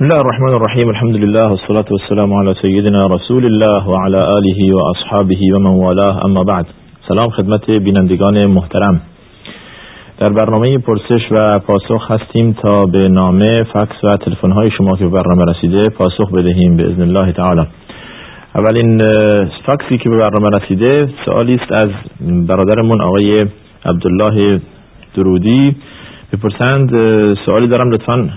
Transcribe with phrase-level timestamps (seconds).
[0.00, 4.78] بسم الله الرحمن الرحیم الحمد لله والصلاة والسلام على سیدنا رسول الله وعلى آله و
[4.92, 6.66] اصحابه و من والاه اما بعد
[7.08, 9.00] سلام خدمت بینندگان محترم
[10.18, 15.06] در برنامه پرسش و پاسخ هستیم تا به نامه فکس و تلفن های شما که
[15.06, 17.66] برنامه رسیده پاسخ بدهیم به اذن الله تعالی
[18.54, 19.04] اولین
[19.66, 21.88] فکسی که به برنامه رسیده سوالی است از
[22.20, 23.34] برادرمون آقای
[23.84, 24.60] عبدالله
[25.14, 25.76] درودی
[26.32, 26.90] بپرسند
[27.46, 28.30] سوالی دارم لطفا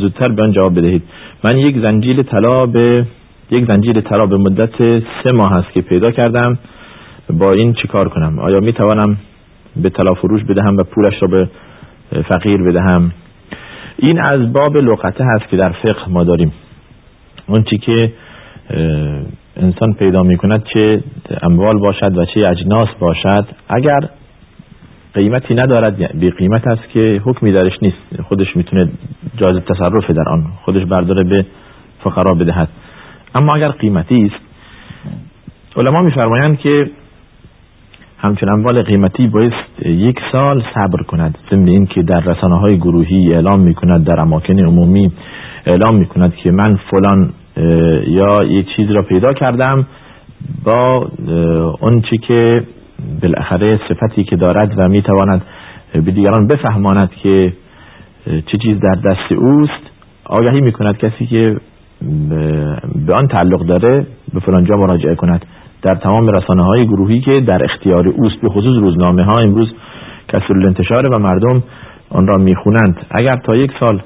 [0.00, 1.02] زودتر به آن جواب بدهید.
[1.44, 3.06] من یک زنجیل طلا به
[3.50, 6.58] یک زنجیل طلا به مدت سه ماه است که پیدا کردم.
[7.30, 9.16] با این چیکار کنم؟ آیا می توانم
[9.76, 11.48] به طلا فروش بدهم و پولش را به
[12.28, 13.12] فقیر بدهم؟
[13.96, 16.52] این از باب لغته هست که در فقه ما داریم.
[17.46, 18.12] اون چی که
[19.56, 21.02] انسان پیدا می کند چه
[21.42, 23.46] اموال باشد و چه اجناس باشد.
[23.68, 24.00] اگر
[25.14, 28.22] قیمتی ندارد یعنی بی قیمت است که حکمی درش نیست.
[28.28, 28.88] خودش می‌تونه
[29.36, 31.46] جایز تصرف در آن خودش برداره به
[32.04, 32.68] فقرا بدهد.
[33.34, 34.44] اما اگر قیمتی است
[35.76, 36.78] علما میفرمایند که
[38.18, 39.52] همچون اموال قیمتی باید
[39.84, 41.38] یک سال صبر کند.
[41.50, 45.12] ضمن این که در رسانه های گروهی اعلام می‌کند در اماکن عمومی
[45.66, 47.32] اعلام می‌کند که من فلان
[48.06, 49.86] یا یک چیز را پیدا کردم
[50.64, 51.10] با
[51.80, 52.62] اون چی که
[53.22, 55.42] بالاخره صفتی که دارد و می‌تواند
[55.92, 57.52] به دیگران بفهماند که
[58.46, 59.90] چه چیز در دست اوست.
[60.24, 61.56] آگهی می‌کند کسی که
[63.06, 65.46] به آن تعلق داره به فلانجا مراجعه کند.
[65.82, 69.72] در تمام رسانه های گروهی که در اختیار اوست به خصوص روزنامه ها امروز
[70.28, 71.62] کسر الانتشار و مردم
[72.10, 73.06] آن را می‌خونند.
[73.10, 74.00] اگر تا یک سال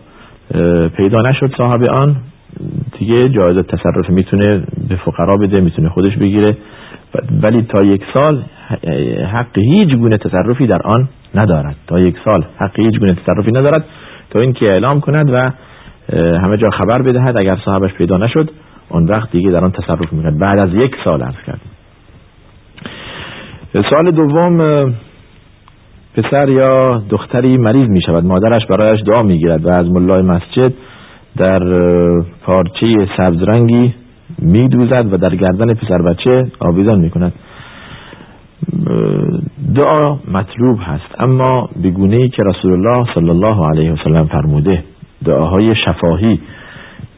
[0.89, 2.17] پیدا نشد صاحب آن
[2.99, 6.57] دیگه جایزه تصرف می‌تونه به فقرا بده می‌تونه خودش بگیره.
[7.43, 8.43] ولی تا یک سال
[9.33, 11.77] حق هیچ گونه تصرفی در آن ندارد.
[11.87, 13.85] تا یک سال حق هیچ گونه تصرفی ندارد
[14.31, 15.51] تا اینکه اعلام کند و
[16.39, 18.51] همه جا خبر بدهد اگر صاحبش پیدا نشد
[18.89, 20.39] اون وقت دیگه در آن تصرف می‌کند.
[20.39, 21.71] بعد از یک سال عرض کردیم.
[23.91, 24.59] سوال دوم
[26.17, 30.73] پسر یا دختری مریض می شود مادرش برایش دعا می گیرد و از ملای مسجد
[31.37, 31.79] در
[32.43, 32.87] پارچه
[33.17, 33.95] سبزرنگی
[34.39, 37.33] می دوزد و در گردن پسر بچه آویزان می کند
[39.75, 44.85] دعا مطلوب هست اما بگونه ای که رسول الله صلی الله علیه و سلم فرموده
[45.25, 46.41] دعاهای شفاهی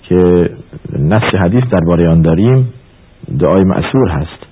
[0.03, 0.51] که
[0.99, 2.69] نص حدیث درباره آن داریم
[3.39, 4.47] دعای معصور هست.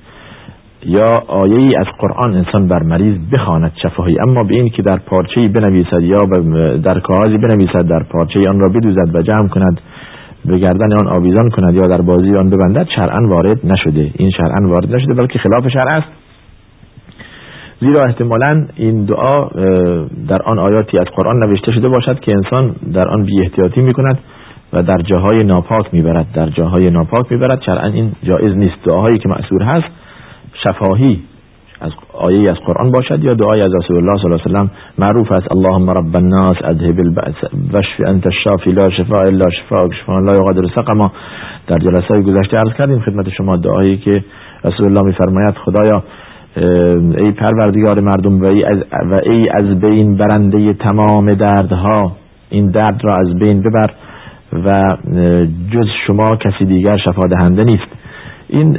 [0.86, 4.96] یا آیه ای از قرآن انسان بر مریض بخواند شفاهی اما به این که در
[4.96, 6.18] پارچه بنویسد یا
[6.76, 9.80] در کاغذی بنویسد در پارچه آن را بدوزد و جمع کند
[10.44, 14.10] به گردن آن آویزان کند یا در بازی آن ببندد شرعا وارد نشده.
[14.14, 16.08] این شرعا وارد نشده بلکه خلاف شرع است.
[17.80, 19.48] زیرا احتمالا این دعا
[20.28, 23.92] در آن آیاتی از قرآن نوشته شده باشد که انسان در آن بی احتیاطی می
[23.92, 24.18] کند
[24.72, 26.26] و در جاهای ناپاک می‌برد.
[26.34, 27.62] در جاهای ناپاک می‌برد.
[27.62, 28.84] شرعا این جایز نیست.
[28.84, 29.88] دعاهایی که معصور هست
[30.66, 31.22] شفاهی
[31.80, 34.70] از آیه از قرآن باشد یا دعای از رسول الله صلی الله علیه و سلم؟
[34.98, 37.34] معروف است اللهم رب الناس اذهب البأس
[37.72, 41.12] واشف انت الشافی لا شفاء الا شفاء شفاء لا یغادر سقما
[41.66, 44.24] در جلسه گذشته عرض کردیم خدمت شما دعایی که
[44.64, 46.02] رسول الله میفرماید خدایا
[47.18, 48.78] ای پروردگار مردم و ای از,
[49.10, 52.12] و ای از بین برنده تمام دردها
[52.50, 53.90] این درد را از بین ببر
[54.52, 54.74] و
[55.72, 57.86] جز شما کسی دیگر شفا دهنده نیست.
[58.48, 58.72] این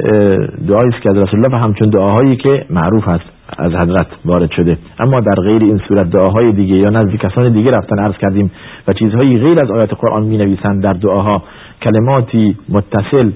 [0.68, 3.24] دعایی است که از رسول الله و همچون دعاهایی که معروف است
[3.58, 4.78] از حضرت وارد شده.
[4.98, 8.50] اما در غیر این صورت دعاهای دیگه یا نزد کسان دیگه رفتن عرض کردیم
[8.88, 11.42] و چیزهایی غیر از آیات قرآن می نویسند در دعاها.
[11.82, 13.30] کلماتی متصل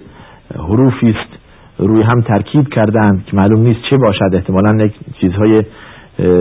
[0.56, 1.40] حروفی است
[1.78, 4.34] روی هم ترکیب کردند که معلوم نیست چه باشد.
[4.34, 5.58] احتمالا یک چیزهای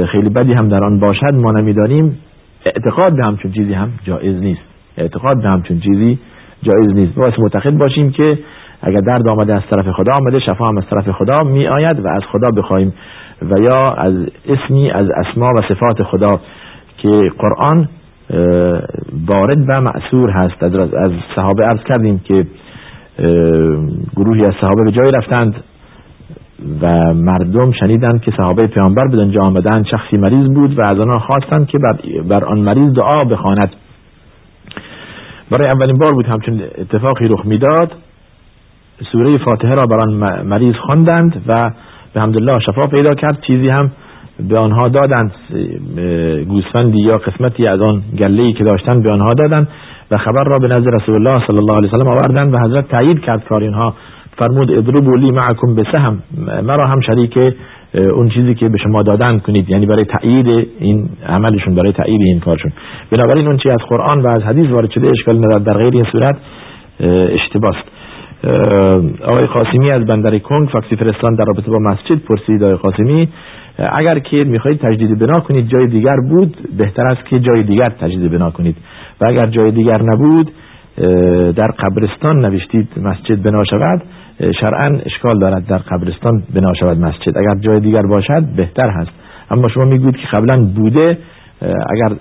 [0.06, 1.34] خیلی بدی هم در آن باشد.
[1.34, 2.18] ما نمی‌دانیم.
[2.66, 4.62] اعتقاد به همچون چیزی هم جایز نیست.
[4.98, 6.20] اعتقاد به همچون چیزی
[6.64, 7.16] جایز نیست.
[7.16, 8.40] باید معتقد باشیم که
[8.82, 12.08] اگر درد آمده از طرف خدا آمده شفا هم از طرف خدا می آید و
[12.08, 12.94] از خدا بخواهیم
[13.42, 14.14] و یا از
[14.48, 16.40] اسمی از اسما و صفات خدا
[16.98, 17.90] که قرآن
[19.28, 20.64] وارد و معصور هست.
[20.64, 22.48] از صحابه عرض کردیم که
[24.16, 25.64] گروهی از صحابه به جایی رفتند
[26.82, 31.20] و مردم شنیدند که صحابه پیامبر به آنجا آمدند شخصی مریض بود و از آنها
[31.20, 33.76] خواستند که بر, بر آن مریض دعا بخواند.
[35.52, 37.92] برای اولین بار بود همچون اتفاقی رخ می‌داد.
[39.12, 40.14] سوره فاتحه را بر آن
[40.44, 41.72] مریض خواندند و
[42.14, 43.42] به حمدالله شفا پیدا کرد.
[43.48, 43.92] چیزی هم
[44.50, 45.32] به آنها دادند.
[46.48, 49.68] گوسفندی یا قسمتی از آن گله که داشتند به آنها دادند
[50.12, 52.88] و خبر را به نزد رسول الله صلی الله علیه و سلم آوردند و حضرت
[52.88, 53.94] تایید کرد کار اینها.
[54.38, 56.24] فرمود اضربوا لی معکم بسهم
[56.64, 57.38] مرا هم شریک
[57.94, 59.70] اون چیزی که به شما دادن کنید.
[59.70, 62.72] یعنی برای تایید این عملشون برای تایید این کارشون.
[63.12, 65.64] بنابراین اون چی از قرآن و از حدیث وارد شده اشکال ندارد.
[65.64, 66.38] در غیر این صورت
[67.34, 67.84] اشتباست
[69.24, 73.30] آقای قاسمی از بندر کنگ فاکسی فرستان در رابطه با مسجد پرسید آقای قاسمی
[73.78, 78.32] اگر که می‌خواهید تجدید بنا کنید جای دیگر بود بهتر است که جای دیگر تجدید
[78.32, 78.76] بنا کنید.
[79.22, 80.52] و اگر جای دیگر نبود
[81.56, 84.02] در قبرستان نوشتید مسجد بنا شود
[84.40, 87.38] شرعا اشکال دارد در قبرستان بنا شود مسجد.
[87.38, 89.12] اگر جای دیگر باشد بهتر هست.
[89.52, 91.18] اما شما می‌گوید که قبلا بوده
[91.62, 92.16] اگر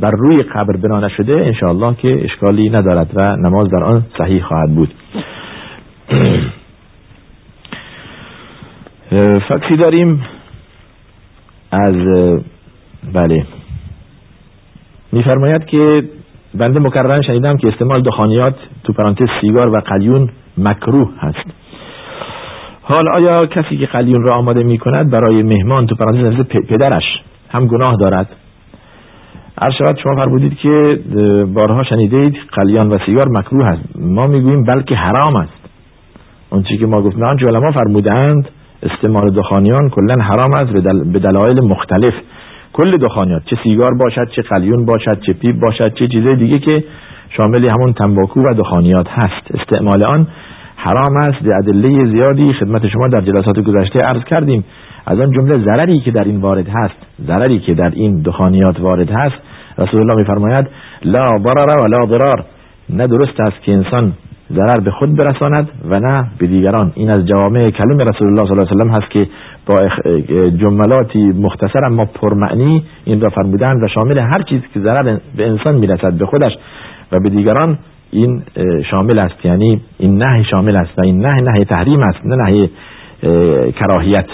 [0.00, 4.74] بر روی قبر بنا نشده انشاءالله که اشکالی ندارد و نماز در آن صحیح خواهد
[4.74, 4.94] بود.
[9.48, 10.24] فکسی داریم
[11.72, 11.96] از
[13.12, 13.46] بله.
[15.12, 15.92] میفرماید که
[16.54, 21.50] بنده مکررن شنیدم که استعمال دخانیات تو پرانتز سیگار و قلیون مکروه هست.
[22.82, 27.66] حال آیا کسی که قلیون را آماده می کند برای مهمان تو پرانتز پدرش هم
[27.66, 28.36] گناه دارد؟
[29.62, 30.70] هر شود شما فرمودید که
[31.54, 33.96] بارها شنیدید قلیان و سیگار مکروه هست.
[33.96, 35.57] ما می‌گوییم بلکه حرام است.
[36.50, 38.48] چیزی که ما گفتیم آنچه علما فرمودند
[38.82, 40.72] استعمال دخانیان کلا حرام است
[41.12, 42.14] به دلایل مختلف.
[42.72, 46.84] کل دخانیات چه سیگار باشد چه قلیون باشد چه پیپ باشد چه چیزای دیگه که
[47.36, 49.60] شامل همون تنباکو و دخانیات هست.
[49.60, 50.26] استعمال آن
[50.76, 51.38] حرام است.
[51.42, 54.64] به ادله زیادی خدمت شما در جلسات گذشته عرض کردیم.
[55.06, 59.10] از آن جمله ضرری که در این وارد هست ضرری که در این دخانیات وارد
[59.10, 59.36] هست
[59.78, 60.68] رسول الله میفرماید
[61.04, 62.44] لا ضرر ولا ضرار.
[62.90, 64.12] نه درست است که انسان
[64.52, 66.92] ضرر به خود برساند و نه به دیگران.
[66.94, 69.26] این از جوامع کلم رسول الله صلی الله علیه و سلم هست که
[69.66, 69.76] با
[70.48, 75.74] جملاتی مختصر اما پرمعنی این را فرمودند و شامل هر چیز که ضرر به انسان
[75.74, 76.52] می‌رسد به خودش
[77.12, 77.78] و به دیگران
[78.10, 78.42] این
[78.90, 79.44] شامل است.
[79.44, 82.68] یعنی این نه شامل است و این نه نه تحریم است نه نه
[83.72, 84.26] کراهیت.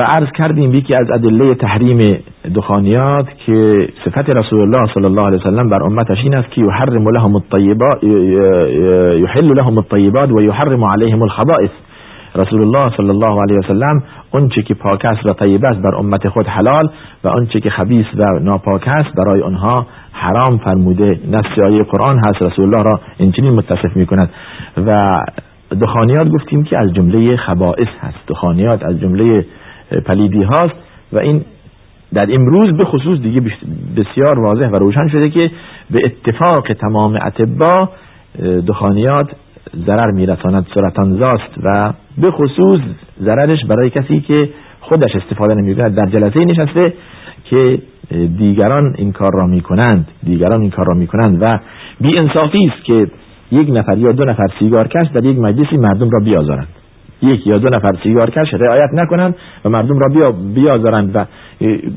[0.00, 2.18] و عرض کردیم یکی از ادله تحریم
[2.54, 7.08] دخانیات که صفت رسول الله صلی الله علیه وسلم بر امتش این است که یحرم
[7.08, 8.04] لهم الطیبات
[9.24, 11.70] یحل لهم الطیبات و یحرم علیهم الخبائث.
[12.36, 15.94] رسول الله صلی الله علیه وسلم اون چه که پاک است و طیب است بر
[15.94, 16.90] امت خود حلال
[17.24, 21.20] و اون چه که خبیث و ناپاک است برای آنها حرام فرموده.
[21.30, 24.30] نص آیه قرآن هست رسول الله را اینچنین متصف می کند
[24.86, 24.96] و
[25.82, 28.18] دخانیات گفتیم که از جمله خبائث هست.
[28.28, 29.44] دخانیات از جمله
[30.06, 30.74] پلیدی هاست
[31.12, 31.44] و این
[32.14, 33.40] در امروز به خصوص دیگه
[33.96, 35.50] بسیار واضح و روشن شده که
[35.90, 37.88] به اتفاق تمام اتبا
[38.66, 39.30] دخانیات
[39.86, 40.66] ضرر میرساند
[40.96, 42.80] زاست و به خصوص
[43.22, 44.48] ضررش برای کسی که
[44.80, 46.92] خودش استفاده نمی کند در جلسه نشسته
[47.44, 47.78] که
[48.38, 51.58] دیگران این کار را می‌کنند دیگران این کار را می‌کنند و
[52.00, 53.06] بی انصافی است که
[53.52, 56.79] یک نفر یا دو نفر سیگار کش در یک مجلسی مردم را بیازارند.
[57.22, 59.34] یک یا دو نفر سیگار کش رعایت نکنند
[59.64, 61.24] و مردم را بیا بیازارند و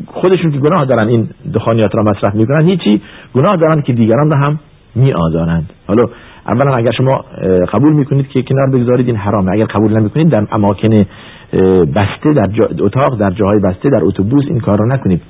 [0.06, 3.02] خودشون که گناه دارن این دخانیات را مصرف می‌کنند هیچی
[3.34, 4.60] گناه دارند که دیگران را هم
[4.96, 5.74] میآزارند.
[5.88, 6.04] حالا
[6.48, 7.26] اولا اگر شما
[7.74, 9.52] قبول می‌کنید که کنار بگذارید این حرامه.
[9.52, 11.06] اگر قبول نمی‌کنید در اماکن
[11.96, 12.50] بسته در
[12.80, 15.22] اتاق در جاهای بسته در اتوبوس این کار را نکنید.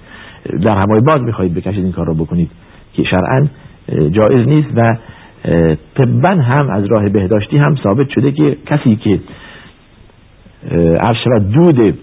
[0.65, 2.51] در هوای باز می‌خواهید بکشید این کار را بکنید.
[2.93, 3.47] که شرعا
[4.09, 4.95] جایز نیست و
[5.95, 9.19] طبعا هم از راه بهداشتی هم ثابت شده که کسی که
[10.71, 11.98] عرش و دود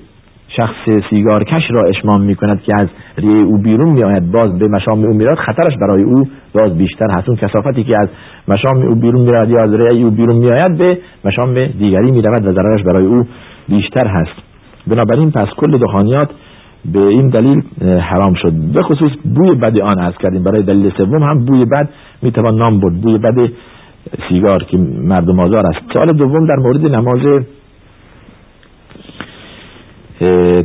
[0.56, 4.68] شخص سیگارکش را اشمام می کند که از ریه او بیرون می آید باز به
[4.68, 7.28] مشام او میراد خطرش برای او باز بیشتر هست.
[7.28, 8.08] اون کسافتی که از
[8.48, 12.22] مشام او بیرون می یا از ریه او بیرون می آید به مشام دیگری می
[12.22, 13.16] رود و ضررش برای او
[13.68, 14.42] بیشتر هست.
[14.86, 16.30] بنابراین پس کل دخانیات
[16.92, 18.52] به این دلیل حرام شد.
[18.74, 20.44] به خصوص بوی بد آن از کردیم.
[20.44, 21.88] برای دلیل سوم هم بوی بد
[22.22, 23.00] می‌توان نام برد.
[23.00, 23.50] بوی بد
[24.28, 25.92] سیگار که مردم آزار است.
[25.92, 27.42] سوال دوم در مورد نماز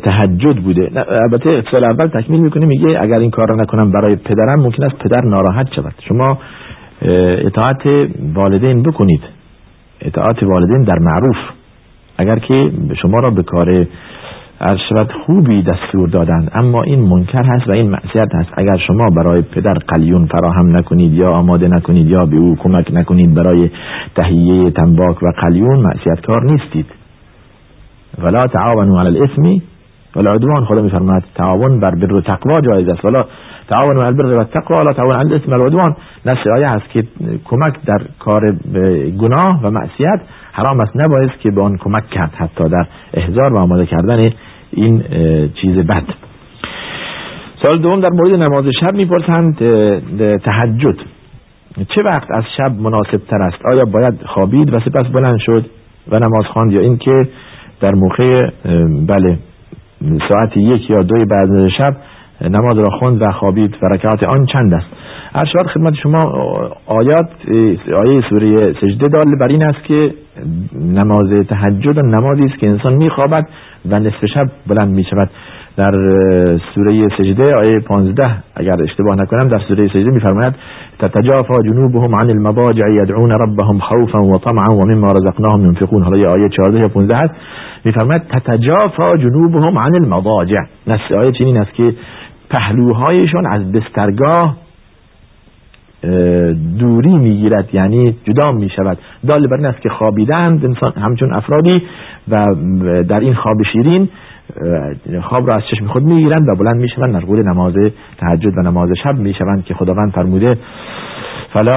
[0.04, 0.92] تهجد بوده.
[1.24, 4.96] البته سال اول تکمیل می‌کنه میگه اگر این کار را نکنم برای پدرم ممکن است
[4.96, 5.94] پدر ناراحت شود.
[6.08, 6.38] شما
[7.46, 9.22] اطاعت والدین بکنید.
[10.02, 11.38] اطاعت والدین در معروف.
[12.18, 12.72] اگر که
[13.02, 13.86] شما را به کار
[14.90, 18.50] شود خوبی دستور دادند اما این منکر هست و این معصیت هست.
[18.62, 23.34] اگر شما برای پدر قلیون فراهم نکنید یا آماده نکنید یا به او کمک نکنید
[23.34, 23.70] برای
[24.16, 26.86] تهیه تنباک و قلیون معصیت کار نیستید.
[28.24, 29.62] ولا تعاونوا على الاثم
[30.16, 30.66] والعدوان.
[30.66, 33.06] خدا میفرماید تعاون بر بر و تقوا جایز است.
[33.06, 33.26] ولا
[33.70, 35.96] تعاون على البر و التقوا ولا تعاون على الاثم والعدوان.
[36.26, 37.04] نص آیه هست که
[37.46, 38.56] کمک در کار
[39.20, 41.04] گناه و معصیت حرام است.
[41.04, 44.20] نباید که به آن کمک کرد حتی در احضار و آماده کردن
[44.72, 45.04] این
[45.62, 46.04] چیز بد.
[47.62, 49.58] سال دوم در مورد نماز شب می‌پرسند
[50.44, 50.98] تهجد.
[51.76, 55.66] چه وقت از شب مناسب تر است؟ آیا باید خوابید و سپس بلند شد
[56.12, 57.28] و نماز خواند یا اینکه
[57.82, 58.50] در موقع
[59.08, 59.38] بله
[60.30, 61.96] ساعت یک یا دوی بعد شب
[62.42, 64.88] نماز را خوند و خوابید و رکعات آن چند است.
[65.36, 66.20] ارشاد خدمت شما
[66.86, 67.30] آیات
[68.06, 70.14] آیه سوره سجده دال بر این است که
[70.82, 73.48] نماز تهجد نمازی است که انسان میخوابد
[73.90, 75.30] و نصف شب بلند می شود
[75.78, 75.92] در
[76.76, 78.24] سوره سجده آیه 15
[78.56, 80.56] اگر اشتباه نکنم در سوره سجده میفرماید
[81.00, 86.04] تتجافا جنوبهم عن المضاجع يدعون ربهم خوفا وطمعا ومما رزقناهم ينفقون.
[86.04, 87.34] حالا آیه 14 یا 15 هست
[87.86, 90.62] میفرماید تتجافا جنوبهم عن المضاجع.
[90.88, 91.94] نص آیه چنین است که
[92.50, 94.56] پهلوهایشان از بسترگاه
[96.80, 101.84] دوری می‌گیرد یعنی جدا می شود دال بر این است که خوابیدند انسان همچون افرادی
[102.28, 102.46] و
[103.08, 104.10] در این خواب شیرین
[105.24, 107.74] خواب را از چشم خود می‌گیرند و بلند می‌شوند مشغول نماز
[108.18, 110.58] تهجد و نماز شب می‌شوند که خداوند فرموده
[111.54, 111.76] فلا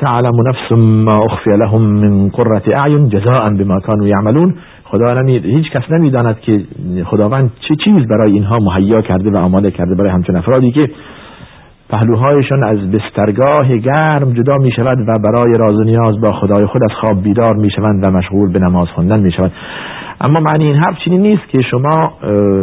[0.00, 4.54] تعلم نفس ما اخفی لهم من قرة اعین جزاء بما كانوا يعملون.
[4.84, 5.38] خدا نمی...
[5.38, 6.52] هیچ کس نمی‌داند که
[7.04, 10.90] خداوند چه چیز برای اینها مهیا کرده و آماده کرده برای همچون افرادی که
[11.90, 16.82] پهلوهایشان از بسترگاه گرم جدا می شود و برای راز و نیاز با خدای خود
[16.84, 19.52] از خواب بیدار می شوند و مشغول به نماز خواندن می شود
[20.20, 22.12] اما معنی این حرف چینی نیست که شما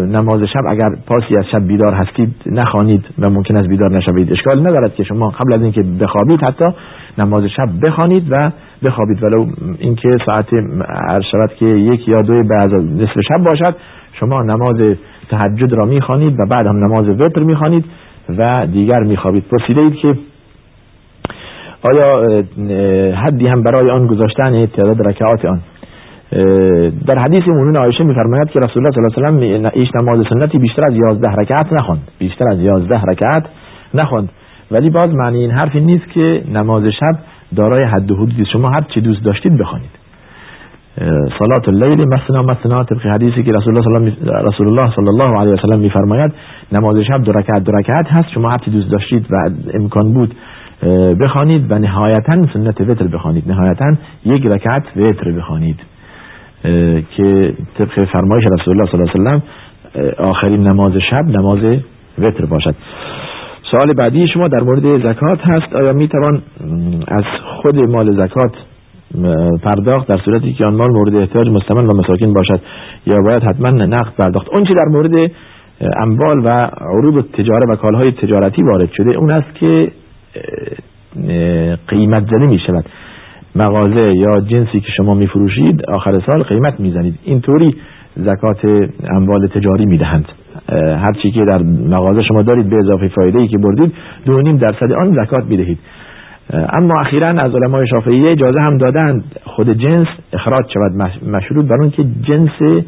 [0.05, 4.31] نماز شب اگر پاسی از شب بیدار هستید نخوانید و ممکن است بیدار نشوید.
[4.31, 6.65] اشکال ندارد که شما قبل از اینکه بخوابید حتی
[7.17, 8.51] نماز شب بخوانید و
[8.84, 9.24] بخوابید.
[9.24, 9.46] ولو
[9.79, 10.46] اینکه ساعت
[11.10, 13.75] عرض شود که یک یا دو بعد نصف شب باشد
[14.13, 14.98] شما نماز
[15.29, 17.86] تهجد را می‌خوانید و بعد هم نماز وتر می‌خوانید.
[18.29, 19.43] و دیگر میخوابید.
[19.51, 20.15] پرسیده اید که
[21.81, 22.41] آیا
[23.15, 25.62] حدی هم برای آن گذاشتن تعداد رکعات آن؟
[27.07, 30.25] در حدیث مونون عایشه میفرماید که رسول الله صلی الله علیه و آله ایش نماز
[30.29, 33.46] سنتی بیشتر از 11 رکعت نخوند بیشتر از 11 رکعت
[33.93, 34.29] نخوند
[34.72, 37.17] ولی باز معنی این حرفی نیست که نماز شب
[37.55, 39.97] دارای حد و حدودی شما هر چی دوست داشتید بخوانید.
[41.39, 45.58] صلات اللیل مثنا مثنا طبق حدیثی که رسول الله رسول الله صلی الله علیه و
[45.58, 46.32] سلم میفرماید
[46.72, 49.36] نماز شب دو رکعت دو رکعت هست شما هر دوست داشتید و
[49.74, 50.36] امکان بود
[51.25, 53.51] بخوانید و نهایتا سنت وتر بخوانید.
[53.51, 53.86] نهایتا
[54.25, 55.80] یک رکعت وتر بخوانید.
[57.18, 59.42] که طبق فرمایش رسول الله صلی الله علیه و سلم
[60.18, 61.60] آخرین نماز شب نماز
[62.20, 62.75] وتر باشد.
[63.72, 65.75] سوال بعدی شما در مورد زکات هست.
[65.75, 66.42] آیا می توان
[67.08, 67.24] از
[67.62, 68.51] خود مال زکات
[69.64, 72.62] پرداخت در صورتی که آن مال مورد احتیاج مستمن و مساکین باشد.
[73.06, 74.48] یا باید حتما نقد پرداخت.
[74.50, 75.32] اون چی در مورد
[75.98, 79.92] اموال و عروض تجاره و کالهای تجارتی وارد شده اون است که
[81.88, 82.86] قیمت زنی می شود
[83.56, 87.20] مغازه یا جنسی که شما میفروشید آخر سال قیمت می‌زنید.
[87.24, 87.76] اینطوری
[88.16, 90.26] زکات اموال تجاری می‌دهند.
[90.72, 93.94] هر چی که در مغازه شما دارید به اضافه فایده ای که بردید
[94.26, 95.78] دو نیم درصد آن زکات می‌دهید.
[96.54, 100.92] اما اخیرا از علمای شافعیه اجازه هم دادند خود جنس اخراج شود
[101.30, 102.84] مشروط بر اون که جنس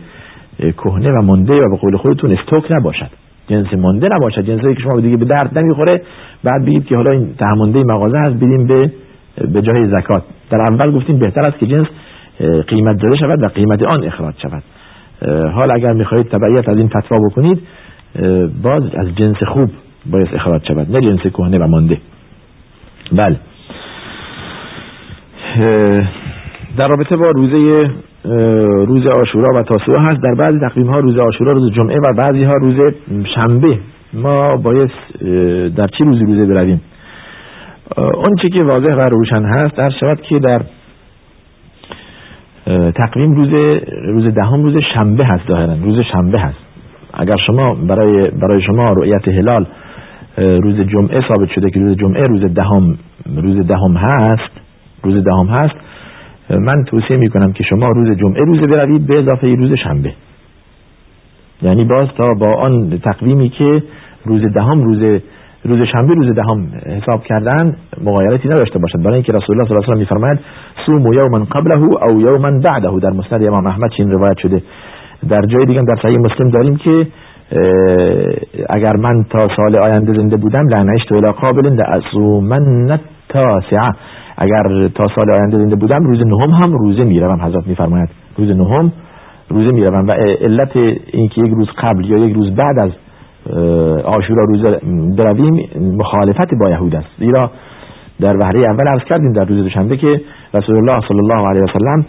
[0.60, 3.10] کهنه و مونده و به قول خودتون استوک نباشد.
[3.48, 4.46] جنس مونده نباشد.
[4.46, 6.02] جنسی که شما دیگه به درد نمی‌خوره
[6.44, 8.80] بعد بگید که حالا این تهمونده مغازه هست بدیم به
[9.54, 10.24] به جای زکات.
[10.50, 11.88] در اول گفتیم بهتر است که جنس
[12.68, 14.64] قیمت داده شود و قیمت آن اخراج شود.
[15.54, 17.62] حال اگر می‌خواهید تبعیت از این فتوا بکنید
[18.64, 19.70] باز از جنس خوب
[20.12, 21.98] باید اخراج شود نه جنس کهنه و مانده
[23.12, 23.36] بله.
[26.78, 27.90] در رابطه با روزه
[28.86, 30.22] روز آشورا و تاسوعا هست.
[30.24, 32.76] در بعضی تقویم ها روز آشورا روز جمعه و بعضی ها روز
[33.36, 33.80] شنبه.
[34.14, 34.92] ما باید
[35.76, 36.82] در چه روزی روزه برویم؟
[37.98, 40.62] اون چی که واضح و روشن هست در شود که در
[42.92, 43.50] تقویم روز
[44.06, 45.74] روز دهم روز شنبه هست ظاهرا.
[45.74, 46.60] روز شنبه هست.
[47.14, 49.66] اگر شما برای برای شما رؤیت هلال
[50.38, 52.98] روز جمعه ثابت شده که روز جمعه روز دهم
[53.36, 54.69] روز دهم هست
[55.04, 55.76] روز دهم هست
[56.50, 60.14] من توصیه می کنم که شما روز جمعه روز بروید به اضافه روز شنبه.
[61.62, 63.84] یعنی باز تا با آن تقویمی که
[64.26, 65.22] روز دهم روز
[65.66, 69.00] روز شنبه روز دهم حساب کردن مغایرتی نداشته باشد.
[69.00, 70.40] برای اینکه رسول الله صلی الله علیه و میفرماید
[70.86, 74.62] صوم یوما قبله او یوما بعده در مسند امام احمد چین روایت شده.
[75.30, 77.08] در جای دیگه در صحیح مسلم داریم که
[78.70, 83.92] اگر من تا سال آینده زنده بودم لعنشت الى قابل لأصومن التاسعه.
[84.42, 88.10] اگر تا سال آینده زنده بودم روز نهم هم روزه می‌روم حضرت میفرماید.
[88.38, 88.92] روز نهم
[89.50, 90.76] روزه می‌روم و علت
[91.14, 92.92] اینکه یک روز قبل یا یک روز بعد از
[94.04, 94.62] آشورا روز
[95.18, 97.08] برویم مخالفت با یهود است.
[97.20, 97.52] زیرا
[98.22, 100.22] در وحره اول عرض کردیم در روز دوشنبه که
[100.54, 102.06] رسول الله صلی الله علیه و سلم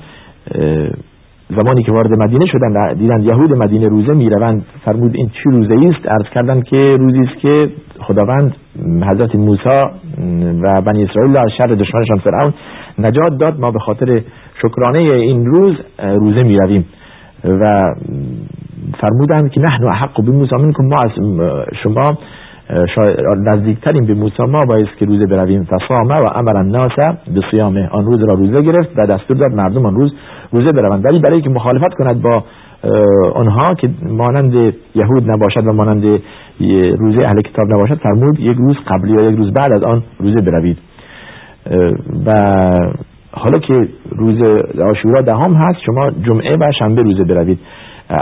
[1.56, 6.08] زمانی که وارد مدینه شدن دیدن یهود مدینه روزه می‌روند فرمود این چه روزه است؟
[6.08, 8.54] عرض کردن که روزی است که خداوند
[9.12, 9.68] حضرت موسی
[10.62, 12.54] و بنی اسرائیل از شر دشمنشان فرعون
[12.98, 13.60] نجات داد.
[13.60, 14.20] ما به خاطر
[14.62, 16.84] شکرانه این روز روزه می‌رویم.
[17.44, 17.94] و
[19.00, 21.10] فرمودند که نحن حق به موسی منکم ما از
[21.82, 22.18] شما
[23.46, 24.42] نزدیکترین به موسی.
[24.42, 25.64] ما باید که روزه برویم.
[25.64, 29.86] فصامه و امر الناس به صیامه آن روز را روزه گرفت و دستور داد مردم
[29.86, 30.12] آن روز
[30.52, 31.04] روزه بروند.
[31.08, 32.44] ولی برای که مخالفت کند با
[33.34, 36.04] آنها که مانند یهود نباشد و مانند
[36.98, 40.44] روزه اهل کتاب نباشد فرمود یک روز قبلی یا یک روز بعد از آن روزه
[40.44, 40.78] بروید.
[42.26, 42.32] و
[43.32, 44.42] حالا که روز
[44.90, 47.58] آشورا دهم هست شما جمعه و شنبه روزه بروید.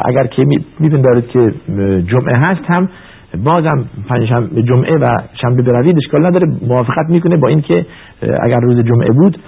[0.04, 0.44] اگر که
[0.80, 1.52] میپندارید که
[2.06, 2.88] جمعه هست هم
[3.44, 5.06] بازم پنجشنبه جمعه و
[5.42, 7.86] شنبه بروید اشکال نداره موافقت می‌کنه با اینکه
[8.42, 9.38] اگر روز جمعه بود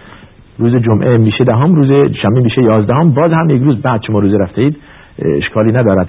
[0.61, 1.91] روز جمعه میشه دهم روز
[2.23, 3.11] شنبه میشه یازدهم.
[3.11, 4.77] باز هم یک روز بعد شما روزه رفته اید
[5.19, 6.09] اشکالی ندارد.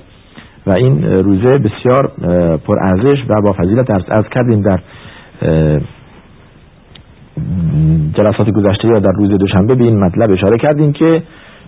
[0.67, 2.11] و این روزه بسیار
[2.57, 4.79] پرارزش و با فضیلت ارز کردیم در
[8.13, 11.23] جلسات گذشته یا در روز دوشنبه به این مطلب اشاره کردیم که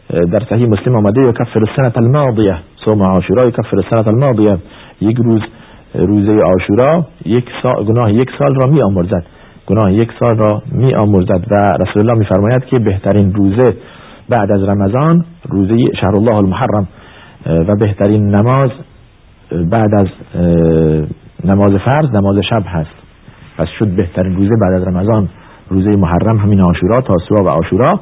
[0.09, 2.57] در صحیح مسلم آمده یا کفر سنت الماضیه.
[2.85, 4.57] صوم عاشورا کفر سنت الماضیه.
[5.01, 5.41] یک روز
[5.95, 9.25] روزه عاشورا یک سال گناه یک سال را می آمرزد
[9.67, 13.75] گناه یک سال را می آمرزد و رسول الله می فرماید که بهترین روزه
[14.29, 16.87] بعد از رمضان روزه شهر الله المحرم
[17.45, 18.71] و بهترین نماز
[19.71, 20.07] بعد از
[21.45, 23.03] نماز فرض نماز شب هست.
[23.57, 25.29] پس شد بهترین روزه بعد از رمضان
[25.69, 27.99] روزه محرم همین آشورا تاسوعا و آشورا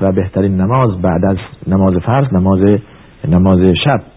[0.00, 2.60] و بهترین نماز بعد از نماز فرض نماز
[3.28, 4.13] نماز شب.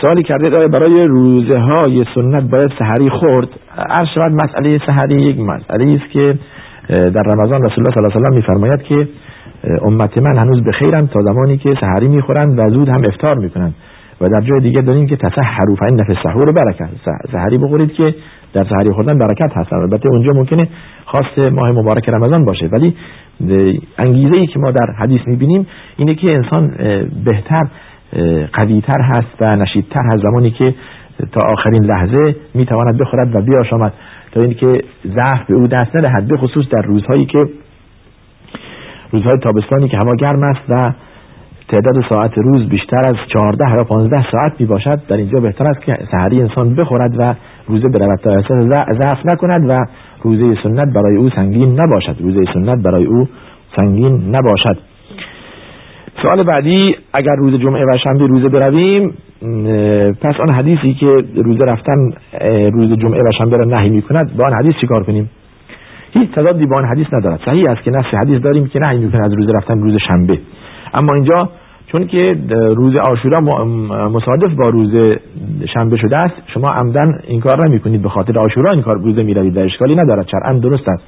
[0.00, 5.40] سوالی کرده داره برای روزه های سنت باید سحری خورد؟ عرض شود مسئله سحری یک
[5.40, 6.38] مسئله است که
[6.88, 9.08] در رمضان رسول الله صلی الله علیه و میفرماید که
[9.82, 13.74] امت من هنوز به خیرند تا زمانی که سحری می‌خورند و زود هم افطار می‌کنند.
[14.20, 16.88] و در جای دیگه داریم که تسحروا فان فی السحور برکت.
[17.32, 18.14] سحری بخورید که
[18.52, 19.72] در سحری خوردن برکت هست.
[19.72, 20.68] البته اونجا ممکنه
[21.04, 22.68] خاص ماه مبارک رمضان باشه.
[22.72, 22.96] ولی
[23.98, 26.76] انگیزه ای که ما در حدیث می‌بینیم اینه که انسان
[27.24, 27.62] بهتر
[28.52, 30.22] قویتر هست و نشیدتر هست.
[30.22, 30.74] زمانی که
[31.32, 33.92] تا آخرین لحظه می‌تواند بخورد و بیاشامد
[34.32, 36.28] تا اینکه ضعف به او دست ندهد.
[36.28, 37.44] به خصوص در روزهایی که
[39.10, 40.92] روزهای تابستانی که هوا گرم است و
[41.68, 45.82] تعداد ساعت روز بیشتر از 14 یا 15 ساعت می باشد در اینجا بهتر است
[45.82, 47.34] که سحری انسان بخورد و
[47.68, 48.18] روزه برود.
[48.18, 48.40] تا
[48.92, 49.84] ضعف نکند و
[50.22, 52.16] روزه سنت برای او سنگین نباشد.
[52.20, 53.28] روزه سنت برای او
[53.76, 54.89] سنگین نباشد.
[56.26, 59.14] سوال بعدی اگر روز جمعه و شنبه روزه برویم
[60.22, 61.06] پس آن حدیثی که
[61.36, 62.10] روزه رفتن
[62.72, 65.30] روز جمعه و شنبه را نهی می کند با آن حدیث چیکار کنیم؟
[66.12, 67.40] هیچ تضادی با آن حدیث ندارد.
[67.44, 70.38] صحیح است که نفس حدیث داریم که نهی می از روزه رفتن روز شنبه.
[70.94, 71.48] اما اینجا
[71.86, 72.36] چون که
[72.76, 73.40] روز آشورا
[74.08, 75.08] مصادف با روز
[75.74, 79.22] شنبه شده است شما عمدن این کار نمی کنید به خاطر آشورا این کار روزه
[79.22, 80.26] می روید در اشکالی ندارد.
[80.30, 81.02] شرعا درست است.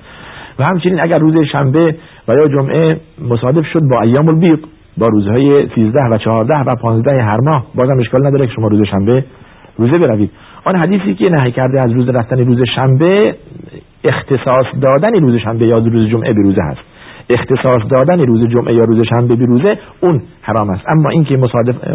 [0.58, 1.94] و همچنین اگر روز شنبه
[2.28, 2.88] و یا جمعه
[3.28, 4.58] مصادف شد با ایام البیض
[4.98, 7.66] با روزهای 13 و 14 و 15 هر ماه.
[7.74, 9.24] بازم اشکال نداره که شما روز شنبه
[9.78, 10.30] روزه بروید.
[10.64, 13.34] آن حدیثی که نهی کرده از روز رفتن روز شنبه
[14.04, 16.80] اختصاص دادن روز شنبه یا روز جمعه به روزه هست.
[17.38, 20.84] اختصاص دادن روز جمعه یا روز شنبه به روزه اون حرام است.
[20.88, 21.88] اما اینکه مصادف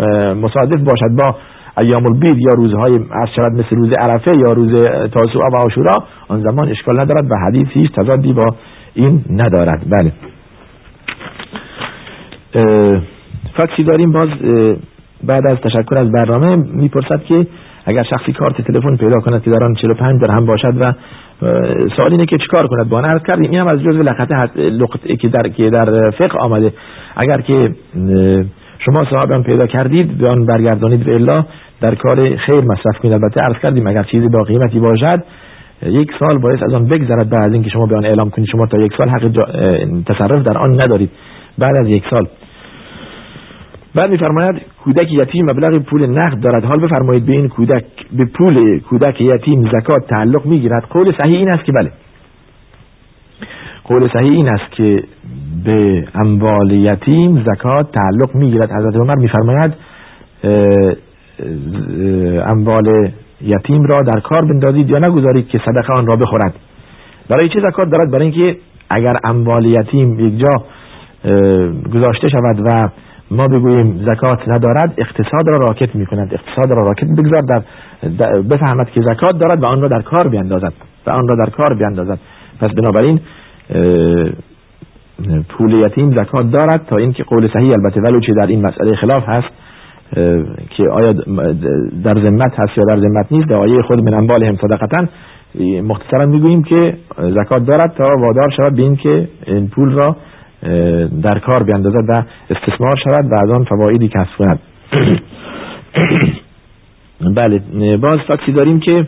[0.44, 1.36] مصادف باشد با
[1.82, 5.92] ایام البید یا روزهای عرض شود مثل روز عرفه یا روز تاسوعا و عاشورا
[6.28, 8.56] آن زمان اشکال ندارد و حدیث هیچ تضادی با
[8.94, 9.86] این ندارد.
[9.90, 10.12] بله.
[13.58, 14.28] فکسی داریم باز
[15.24, 17.48] بعد از تشکر از برنامه می‌پرسد که
[17.86, 20.94] اگر شخصی کارت تلفن پیدا کند که در آن 45 درهم باشد و
[21.96, 23.52] سوال اینه که چیکار کند؟ با عرض کردیم.
[23.52, 24.02] این هم از جزء
[24.72, 26.74] لقطه که در که در فقه آمده.
[27.16, 27.70] اگر که
[28.80, 31.46] شما صاحب پیدا کردید به آن برگردانید به الله
[31.82, 33.14] در کار خیر مصرف کنید.
[33.14, 35.24] البته عرض کردیم اگر چیزی با قیمتی باشد
[35.84, 37.30] یک سال باید از آن بگذرد.
[37.30, 39.32] بعد اینکه شما به آن اعلام کنید شما تا یک سال حق
[40.06, 41.10] تصرف در آن ندارید.
[41.58, 42.28] بعد از یک سال.
[43.96, 46.64] بعد میفرماید کودک یتیم مبلغ پول نقد دارد.
[46.64, 50.84] حال بفرمایید به این کودک به پول کودک یتیم زکات تعلق می‌گیرد.
[50.90, 51.92] قول صحیح این است که بله.
[53.84, 55.04] قول صحیح این است که
[55.66, 58.72] به اموال یتیم زکات تعلق می‌گیرد.
[58.72, 59.74] حضرت عمر میفرماید
[62.48, 66.54] اموال یتیم را در کار بندازید یا نگذارید که صدقه آن را بخورد.
[67.30, 70.64] برای چه زکات دارد؟ برای اینکه اگر اموال یتیم یک جا
[71.96, 72.90] گذاشته شود و
[73.32, 77.62] ما بگوییم زکات ندارد اقتصاد را راکت می کند اقتصاد را راکت بگذار در
[78.42, 80.74] بفهمد که زکات دارد و آن را در کار بیندازد.
[81.08, 82.20] و آن را در کار بیندازد.
[82.62, 83.20] پس بنابراین
[85.50, 89.24] پول یتیم زکات دارد تا اینکه قول صحیح البته ولو چه در این مسئله خلاف
[89.30, 89.48] هست
[90.70, 91.14] که آیا
[92.04, 95.08] در ذمت هست یا در ذمت نیست در آیه خود من هم صدقتا
[95.84, 100.16] مختصرا می‌گوییم که زکات دارد تا وادار شود به این که این پول را
[101.24, 104.60] در کار بیاندازد و استثمار شود و از آن فوایدی کسب کند.
[107.36, 109.08] بله باز فاکسی داریم که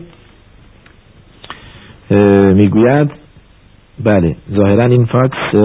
[2.54, 3.12] می‌گوید
[4.04, 5.56] بله ظاهرا این فاکس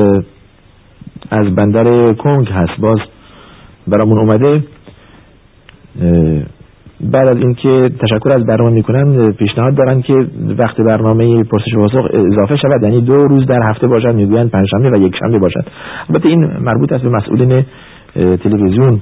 [1.31, 2.81] از بندر کنگ هست.
[2.81, 2.99] باز
[3.87, 4.63] برامون اومده.
[7.13, 10.15] بعد از اینکه تشکر از برنامه می‌کنن پیشنهاد دارن که
[10.59, 12.83] وقت برنامه پرسش و پاسخ اضافه شود.
[12.83, 15.65] یعنی دو روز در هفته باشد می‌گویند پنجشنبه و یک شنبه باشد.
[16.11, 17.65] البته این مربوط است به مسئولین
[18.15, 19.01] تلویزیون.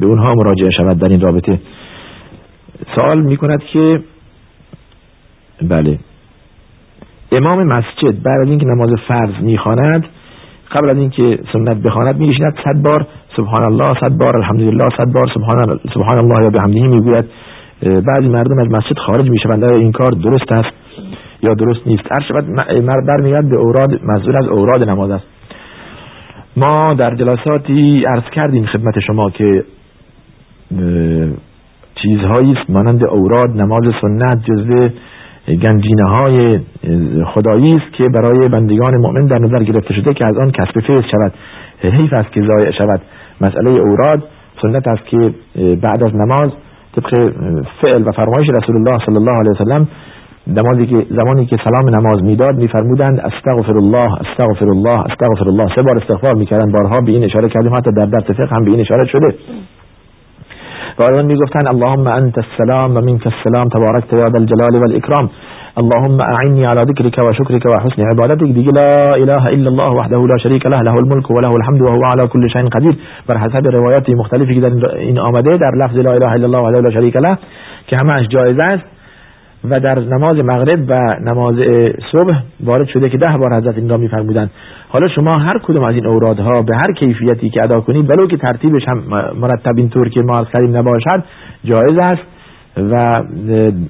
[0.00, 1.60] به اونها مراجعه شود در این رابطه.
[2.96, 4.00] سوال می‌کند که
[5.62, 5.98] بله.
[7.32, 10.04] امام مسجد بعد از اینکه نماز فرض می‌خواند
[10.72, 15.26] قبل از اینکه سنت بخواند میشیند صد بار سبحان الله صد بار الحمدلله صد بار
[15.34, 15.58] سبحان
[15.94, 17.24] سبحان الله یا به همدیه می‌گوید
[17.82, 19.72] بعضی مردم از مسجد خارج می‌شوند.
[19.72, 20.76] این کار درست است
[21.42, 22.44] یا درست نیست؟ هر شود
[23.06, 25.24] برمیگرد به اوراد مسئول از اوراد نماز است.
[26.56, 29.50] ما در جلساتی عرض کردیم خدمت شما که
[31.94, 34.88] چیزهایی است مانند اوراد نماز سنت جزو
[35.48, 36.60] گنجینه های
[37.24, 41.02] خدایی است که برای بندگان مؤمن در نظر گرفته شده که از آن کسب فیض
[41.10, 41.32] شود.
[41.82, 43.00] حیف است که ضایع شود.
[43.42, 44.22] مسئله اوراد
[44.62, 45.34] سنت است که
[45.82, 46.50] بعد از نماز
[46.96, 47.32] طبق
[47.82, 49.88] فعل و فرمایش رسول الله صلی الله علیه وسلم
[50.46, 55.82] نمازی که زمانی که سلام نماز می‌داد میفرمودند استغفر الله استغفر الله استغفر الله سه
[55.82, 58.80] بار استغفار می‌کردن بارها به این اشاره کردیم حتی در درس فقه هم به این
[58.80, 59.34] اشاره شده.
[60.98, 65.30] و آیان می‌گفتن اللهم انت السلام و منك السلام تبارکت یا ذا الجلال والاکرام
[65.80, 68.52] اللهم اعني على ذكرك وشكرك وحسن عبادتك.
[68.52, 72.28] دیگه لا اله الا الله وحده لا شريك له له الملك وله الحمد وهو على
[72.28, 72.94] كل شيء قدير.
[73.28, 76.80] بر حسب روایات مختلفی که در این آمده در لفظ لا اله الا الله وحده
[76.80, 77.38] لا شريك له
[77.86, 78.84] که همش جایز است.
[79.70, 81.54] و در نماز مغرب و نماز
[82.12, 84.50] صبح وارد شده که ده بار حضرت این را میفرمودند.
[84.88, 88.36] حالا شما هر کدوم از این اورادها به هر کیفیتی که ادا کنید ولو که
[88.36, 89.02] ترتیبش هم
[89.40, 91.24] مرتب اینطور که ما از نباشد
[91.64, 92.31] جایز است.
[92.76, 92.98] و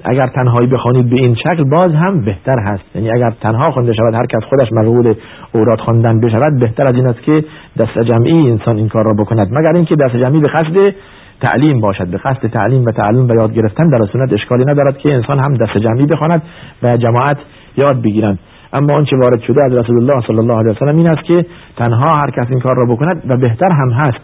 [0.04, 2.84] اگر تنهایی بخوانید به این شکل باز هم بهتر هست.
[2.94, 5.14] یعنی اگر تنها خونده شود هر کس خودش مشغول
[5.54, 7.44] اوراد خواندن بشود بهتر از این است که
[7.78, 9.48] دست جمعی انسان این کار را بکند.
[9.50, 10.94] مگر اینکه دست جمعی به قصد
[11.42, 12.06] تعلیم باشد.
[12.06, 15.54] به قصد تعلیم و تعلیم و یاد گرفتن در سنت اشکالی ندارد که انسان هم
[15.54, 16.42] دست جمعی بخواند
[16.82, 17.38] و جماعت
[17.82, 18.38] یاد بگیرند.
[18.72, 21.46] اما آنچه وارد شده از رسول الله صلی الله علیه و سلم این است که
[21.76, 24.18] تنها هر کس این کار را بکند و بهتر هم هست.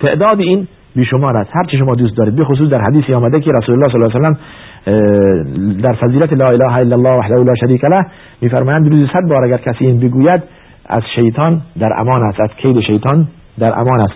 [0.00, 1.50] تعداد این بیشمار است.
[1.54, 4.16] هر چی شما دوست دارید به خصوص در حدیثی آمده که رسول الله صلی الله
[4.16, 8.06] علیه و در فضیلت لا اله الا الله وحده لا شریک له
[8.40, 10.42] میفرمایند روزی صد بار اگر کسی این بگوید
[10.86, 13.28] از شیطان در امان است از کید شیطان
[13.58, 14.14] در امان است.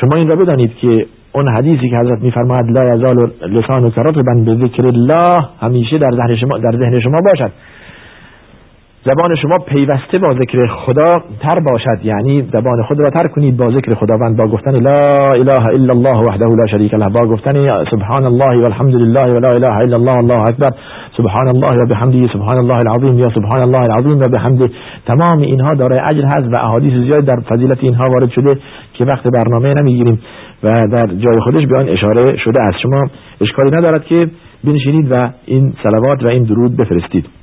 [0.00, 4.54] شما این را بدانید که اون حدیثی که حضرت میفرماید لا یزال لسان رطبا به
[4.54, 7.52] ذکر الله همیشه در ذهن شما در ذهن شما باشد.
[9.04, 12.04] زبان شما پیوسته با ذکر خدا تر باشد.
[12.04, 14.96] یعنی زبان خود را تر کنید با ذکر خداوند با گفتن لا
[15.34, 17.08] اله الا الله وحده لا شریک له.
[17.08, 20.68] با گفتن سبحان الله والحمد لله ولا اله الا الله الله اکبر.
[21.16, 24.70] سبحان الله و بحمده سبحان الله العظیم یا سبحان الله العظیم و بحمده.
[25.06, 28.58] تمام اینها دارای اجر هست و احادیث زیاد در فضیلت اینها وارد شده
[28.94, 30.20] که وقت برنامه نمی‌گیریم
[30.62, 32.78] و در جای خودش به آن اشاره شده است.
[32.82, 32.98] شما
[33.40, 34.16] اشکالی ندارد که
[34.64, 37.39] بنشینید و این صلوات و این درود بفرستید.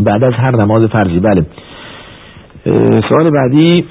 [0.00, 1.46] بعد از هر نماز فرضی بله.
[3.08, 3.84] سوال بعدی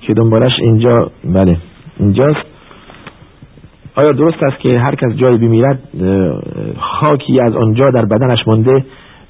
[0.00, 1.56] که دنبالش اینجا بله
[1.98, 2.46] اینجاست.
[3.94, 5.80] آیا درست است که هر کس جایی بمیرد
[6.78, 8.84] خاکی از آنجا در بدنش مونده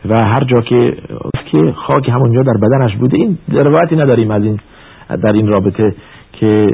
[0.09, 0.97] و هر جا که
[1.53, 4.61] که خاک همونجا در بدنش بوده؟ این روایتی نداریم از این
[5.09, 5.95] در این رابطه
[6.33, 6.67] که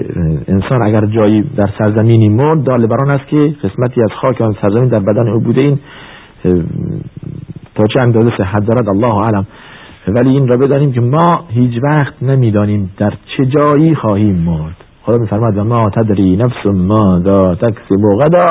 [0.48, 4.88] انسان اگر جایی در سرزمینی مرد دال بران است که قسمتی از خاک آن سرزمین
[4.88, 5.78] در بدن او بوده این
[7.76, 9.46] تا چه اندازه صحت دارد الله اعلم.
[10.08, 14.76] ولی این را بدانیم که ما هیچ وقت نمی‌دانیم در چه جایی خواهیم مرد.
[15.02, 18.46] خدا میفرماید و ما تدری نفس ما دا تکسب غدا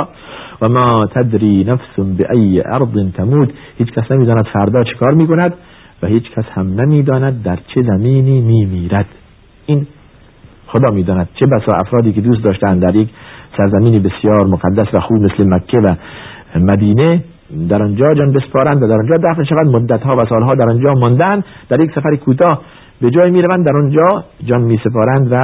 [0.61, 3.49] و ما تدری نفس به ای ارض تموت.
[3.77, 5.53] هیچ کس نمی‌داند فردا چه کار می‌کند
[6.03, 9.05] و هیچ کس هم نمی‌داند در چه زمینی میمیرد.
[9.65, 9.87] این
[10.67, 13.09] خدا می‌داند چه بسا افرادی که دوست داشتند در یک
[13.57, 15.95] سرزمینی بسیار مقدس و خوب مثل مکه و
[16.59, 17.23] مدینه
[17.69, 19.75] در آنجا جان بسپارند و در آنجا دفن شوند.
[19.75, 21.43] مدت ها و سالها در آنجا ماندن.
[21.69, 22.61] در یک سفر کوتاه
[23.01, 25.35] به جای می‌روند در آنجا جان میسپارند و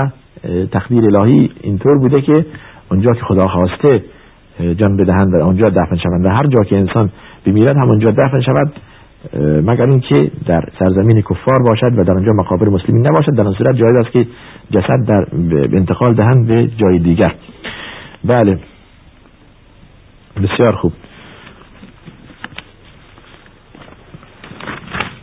[0.71, 2.36] تقدیر الهی اینطور بوده که
[2.89, 4.04] آنجا که خدا خواسته
[4.78, 6.26] جان بدهند و آنجا دفن شوند.
[6.26, 7.10] و هر جا که انسان
[7.45, 8.71] بمیرد همونجا دفن شود.
[9.63, 13.36] مگر اینکه در سرزمین کفار باشد و در آنجا مقابر مسلمین نباشد.
[13.36, 14.28] در آن صورت جایز است که
[14.71, 15.26] جسد در
[15.78, 17.34] انتقال دهند به جای دیگر.
[18.26, 18.60] بله.
[20.43, 20.91] بسیار خوب.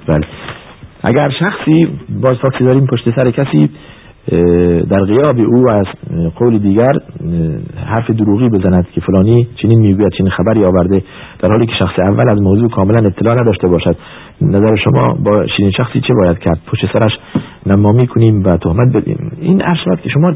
[0.08, 0.26] بله.
[1.02, 1.88] اگر شخصی
[2.22, 3.70] باز فاکسی داریم پشت سر کسی
[4.90, 5.86] در غیاب او از
[6.36, 6.92] قول دیگر
[7.86, 11.02] حرف دروغی بزند که فلانی چنین می‌گوید چنین خبری آورده
[11.38, 13.96] در حالی که شخص اول از موضوع کاملا اطلاع نداشته باشد.
[14.42, 17.12] نظر شما با چنین شخصی چه باید کرد؟ پشت سرش
[17.66, 19.32] نمامی کنیم و تهمت بدیم.
[19.40, 20.32] این ارشاد که شما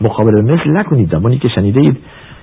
[0.00, 1.10] مقابل مثل نکنید.
[1.10, 1.80] زمانی که شنیده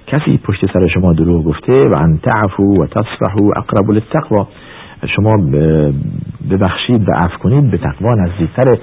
[0.08, 4.48] کسی پشت سر شما دروغ گفته و ان تعفو و تصفحو اقرب للتقوا
[5.08, 5.32] شما
[6.52, 8.78] ببخشید و عفو کنید به تقوا نزدیکتر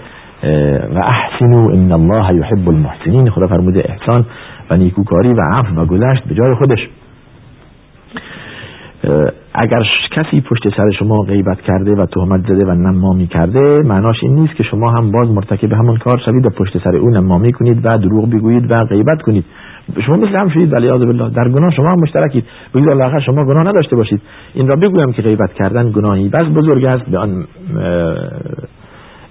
[0.94, 3.30] و احسنو ان الله یحب المحسنین.
[3.30, 4.26] خدا فرموده احسان
[4.70, 6.88] و نیکوکاری و عفو و گذشت به جای خودش.
[9.54, 9.82] اگر
[10.18, 14.54] کسی پشت سر شما غیبت کرده و تهمت زده و نمامی کرده معناش این نیست
[14.54, 17.92] که شما هم باز مرتکب همون کار شوید و پشت سر او نمامی کنید و
[17.92, 19.44] دروغ بگویید و غیبت کنید.
[20.06, 21.30] شما مثل هم شدید ولی بالله.
[21.30, 22.44] در گناه شما هم مشترکید.
[22.74, 24.22] بگید الله شما گناه نداشته باشید.
[24.54, 26.28] این را بگویم که غیبت کردن گناهی.
[26.28, 27.04] بس بزرگ است.
[27.10, 27.44] به آن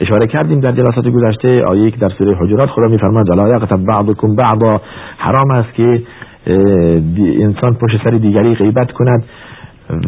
[0.02, 2.70] اشاره کردیم در جلسات گذشته آیه که در سوره حجرات.
[2.70, 4.82] خدا میفرماید ولا یغتب بعضکم بعضا.
[5.18, 6.02] حرام است که
[7.42, 9.24] انسان پشت سر دیگری غیبت کند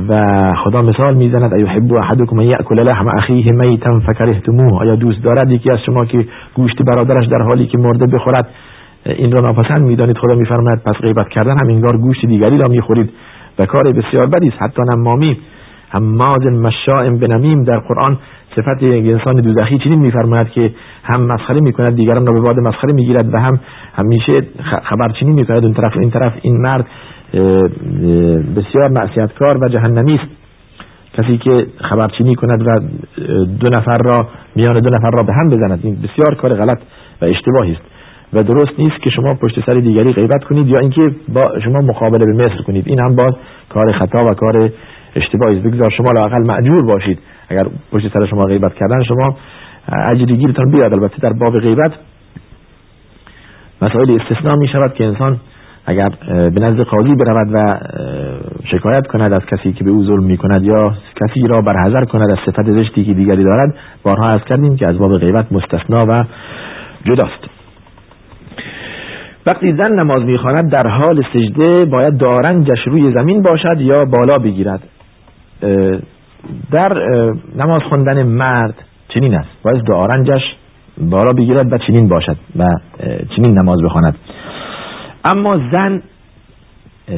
[0.10, 0.26] و
[0.64, 4.80] خدا مثال می‌زند ایحب احدکم ان یاکل لحم اخیه میتا فکرهتموه.
[4.80, 8.48] آیا دوست دارد یکی از شما که گوشت برادرش در حالی که مرده بخورد
[9.06, 10.18] این را ناپسند می‌دانید.
[10.18, 13.10] خدا میفرماید پس غیبت کردن هم انگار گوشت دیگری را می‌خورید
[13.60, 14.58] و کار بسیار بدی است.
[14.62, 15.38] حتی نمامی
[15.96, 18.18] هماز مشاء بنمیم در قرآن
[18.56, 22.94] صفت یک انسان دوزخی چنین میفرماید که هم مسخره می‌کند دیگران را به باد مسخره
[22.94, 23.60] می‌گیرد و هم
[23.94, 24.34] همیشه
[24.84, 26.86] خبرچینی می‌کند اون طرف این طرف این مرد
[28.56, 30.32] بسیار معصیتکار و جهنمی است.
[31.14, 32.80] کسی که خبرچینی کند و
[33.60, 36.78] دو نفر را میان دو نفر را به هم بزند این بسیار کار غلط
[37.22, 37.82] و اشتباهی است.
[38.34, 41.02] و درست نیست که شما پشت سر دیگری غیبت کنید یا اینکه
[41.34, 42.84] با شما مقابله به مثل کنید.
[42.88, 43.34] این هم باز
[43.70, 44.72] کار خطا و کار
[45.16, 45.68] اشتباهی است.
[45.68, 47.20] بگذار شما لاقل معجور باشید.
[47.50, 49.36] اگر پشت سر شما غیبت کردن شما
[50.12, 50.94] اجری گیرتان بیاد.
[50.94, 51.92] البته در باب غیبت
[53.82, 55.38] مسائل استثناء می شود که انسان
[55.86, 57.80] اگر به نزد قاضی برود و
[58.72, 62.32] شکایت کند از کسی که به او ظلم می کند یا کسی را برحضر کند
[62.32, 66.18] از صفت زشتی که دیگری دارد بارها از کردیم که از باب غیبت مستثنا و
[67.06, 67.61] جداست.
[69.46, 74.82] وقتی زن نماز می‌خواند در حال سجده باید دارنجش روی زمین باشد یا بالا بگیرد.
[76.72, 76.94] در
[77.56, 78.74] نماز خوندن مرد
[79.08, 79.50] چنین است.
[79.64, 80.42] باید دارنجش
[80.98, 82.64] بالا بگیرد و چنین باشد و
[83.36, 84.16] چنین نماز بخواند.
[85.26, 86.02] اما زن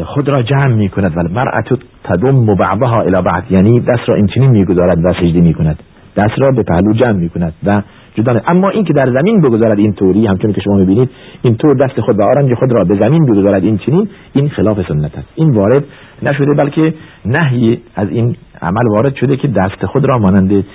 [0.05, 1.67] خود را جمع می کند و مرأت
[2.03, 3.43] تدم بعضها الى بعض.
[3.49, 5.79] یعنی دست را این چنین می‌گذارد و سجده می کند
[6.15, 7.81] دست را به پهلو جمع می کند و
[8.15, 11.09] جدا اما این که در زمین بگذارد این طوری همچون که شما می‌بینید
[11.41, 14.87] این طور دست خود و آرنج خود را به زمین بگذارد این چنین این خلاف
[14.87, 15.27] سنت است.
[15.35, 15.83] این وارد
[16.23, 16.93] نشده بلکه
[17.25, 20.65] نهی از این عمل وارد شده که دست خود را مانند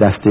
[0.00, 0.28] دست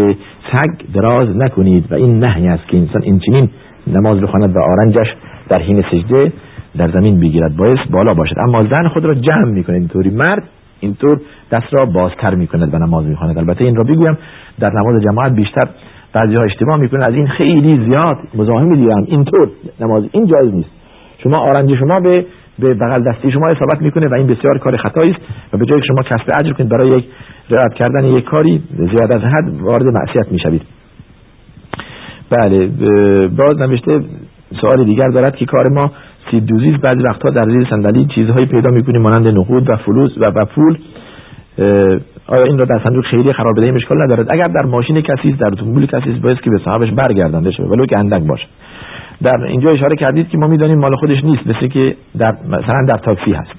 [0.52, 1.92] سگ دراز نکنید.
[1.92, 3.50] و این نهی است که انسان این چنین
[3.88, 5.16] نماز بخواند و آرنجش
[5.50, 6.32] در حین سجده
[6.78, 7.56] در زمین بگیرد.
[7.58, 8.36] باعث بالا باشد.
[8.48, 10.44] اما زن خود را جمع می‌کنه اینطوری مرد
[10.80, 13.38] اینطور دست را بازتر می‌کند و نماز می‌خواند.
[13.38, 14.18] البته این را بگویم
[14.60, 15.70] در نماز جماعت بیشتر
[16.18, 17.02] بعضی ها اشتباه می‌کنن.
[17.08, 19.50] از این خیلی زیاد مزاحم این اینطور
[19.82, 20.70] نماز این جایز نیست.
[21.24, 22.26] شما آرنج شما به
[22.60, 25.22] به بغل دستی شما اصابت می‌کنه و این بسیار کار خطایی است
[25.54, 27.06] و به جای شما کسب اجر کنید برای یک
[27.50, 30.62] رعایت کردن یک کاری زیاد از حد وارد معصیت می‌شوید.
[32.30, 32.68] بله
[33.28, 34.02] باز نوشته
[34.62, 35.92] سوال دیگر دارد که کار ما
[36.32, 40.26] سیب دوزی بعضی وقتها در زیر صندلی چیزهایی پیدا می‌کنیم مانند نقود و فلوس و,
[40.26, 40.78] و پول.
[42.28, 45.48] آیا این را در صندوق خیلی قرار بدهیم اشکال ندارد؟ اگر در ماشین کسی در
[45.48, 48.46] اتومبیل کسی باید که به صاحبش برگردنده شه ولو که اندک باشه
[49.24, 52.98] در اینجا اشاره کردید که ما می‌دانیم مال خودش نیست مثل که در مثلا در
[52.98, 53.52] تاکسی هست.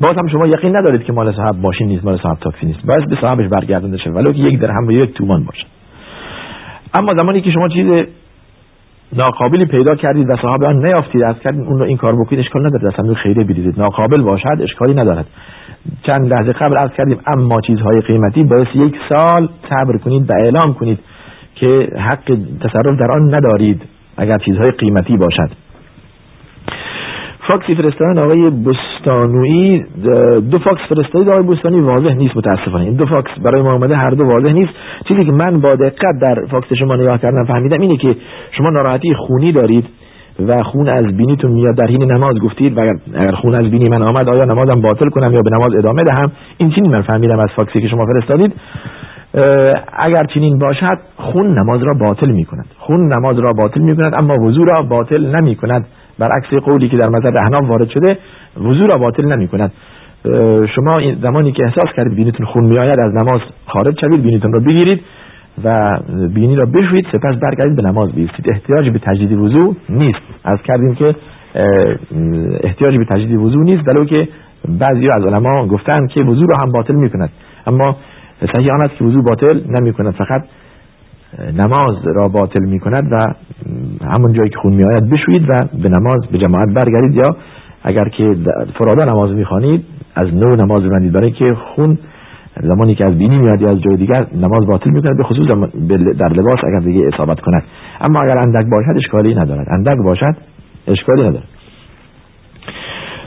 [0.00, 2.86] باز هم شما یقین ندارید که مال صاحب ماشین نیست مال صاحب تاکسی نیست.
[2.86, 5.66] باید به صاحبش برگردنده شه ولو که یک درهم و یک تومان باشه.
[6.94, 8.06] اما زمانی که شما چیز
[9.12, 12.66] ناقابلی پیدا کردید و صاحب آن نیافتید از کردید اون رو این کار بکنید اشکال
[12.66, 13.80] نداره در صندوق خیریه بریزید.
[13.80, 15.26] ناقابل باشد اشکالی ندارد.
[16.02, 20.74] چند لحظه قبل عرض کردیم اما چیزهای قیمتی باید یک سال صبر کنید و اعلام
[20.74, 20.98] کنید
[21.54, 23.82] که حق تصرف در آن ندارید
[24.16, 25.50] اگر چیزهای قیمتی باشد.
[27.48, 29.84] فاکسی فرستادن آقای بستانوی
[30.50, 32.84] دو فاکس فرستادید آقای بستانی واضح نیست متاسفانه.
[32.84, 34.72] این دو فاکس برای ما آمده هر دو واضح نیست.
[35.08, 38.08] چیزی که من با دقت در فاکس شما نگاه کردم فهمیدم اینه که
[38.50, 39.84] شما ناراحتی خونی دارید.
[40.38, 44.02] و خون از بینیتون میاد در حین نماز گفتید و اگر خون از بینی من
[44.02, 47.48] آمد آیا نمازم باطل کنم یا به نماز ادامه دهم؟ این چنین من فهمیدم از
[47.56, 48.52] فاکسی که شما فرستادید.
[49.92, 54.14] اگر چنین باشد خون نماز را باطل می کند خون نماز را باطل می کند
[54.14, 55.86] اما وضو را باطل نمی کند
[56.18, 58.18] برعکس قولی که در مذهب احناف وارد شده
[58.56, 59.72] وضو را باطل نمی کند
[60.74, 64.60] شما زمانی که احساس کردید بینیتون خون می آید از نماز خارج شوید بینیتون را
[64.60, 65.00] بگیرید.
[65.64, 65.76] و
[66.34, 68.50] بینی را بشوید سپس برگردید به نماز بیستید.
[68.50, 70.22] احتیاج به تجدید وضوع نیست.
[70.44, 71.14] از کردیم که
[72.62, 74.18] احتیاج به تجدید وضوع نیست ولو که
[74.68, 77.30] بعضی از علما گفتن که وضوع را هم باطل می کند
[77.66, 77.96] اما
[78.52, 80.44] صحیح آن است که وضوع باطل نمی کند فقط
[81.56, 83.22] نماز را باطل می کند و
[84.04, 87.14] همون جایی که خون می آید بشوید و به نماز به جماعت برگردید.
[87.14, 87.36] یا
[87.82, 88.36] اگر که
[88.78, 91.98] فرادا نماز می خوانید از نو نماز ببندید برای که خون
[92.62, 95.46] زمانی که از بینی میاد یا از جای دیگر نماز باطل می‌کنه به خصوص
[96.18, 97.62] در لباس اگر دیگه اصابت کند.
[98.00, 99.66] اما اگر اندک باشد اشکالی ندارد.
[99.70, 100.36] اندک باشد
[100.88, 101.48] اشکالی ندارد.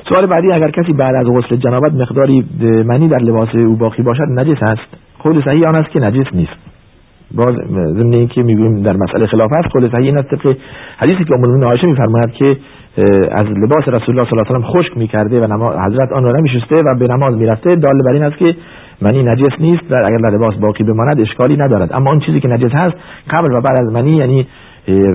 [0.09, 2.45] سوال بعدی اگر کسی بعد از غسل جنابت مقداری
[2.85, 6.69] منی در لباس او باقی باشد نجس است؟ قول صحیح آن است که نجس نیست.
[7.35, 7.55] باز
[7.97, 10.55] ضمن اینکه می‌گویم در مسئله خلاف است قول صحیح این است طبق
[10.97, 12.45] حدیثی که ام المؤمنین عایشه میفرماید که
[13.31, 16.23] از لباس رسول الله صلی الله علیه و آله خشک می‌کرده و نماز حضرت آن
[16.23, 17.69] را نمیشسته و به نماز می‌رفته.
[17.69, 18.55] دال بر این است که
[19.01, 21.93] منی نجس نیست و اگر در لباس باقی بماند اشکالی ندارد.
[21.93, 22.95] اما اون چیزی که نجس هست
[23.29, 24.47] قبل و بعد از منی یعنی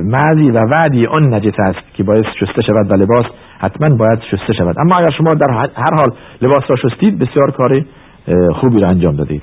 [0.05, 3.27] معزی و وعدی آن نجس است که باید شسته شود و لباس
[3.67, 4.77] حتما باید شسته شود.
[4.79, 7.73] اما اگر شما در هر حال لباس را شستید بسیار کار
[8.53, 9.43] خوبی را انجام دادید.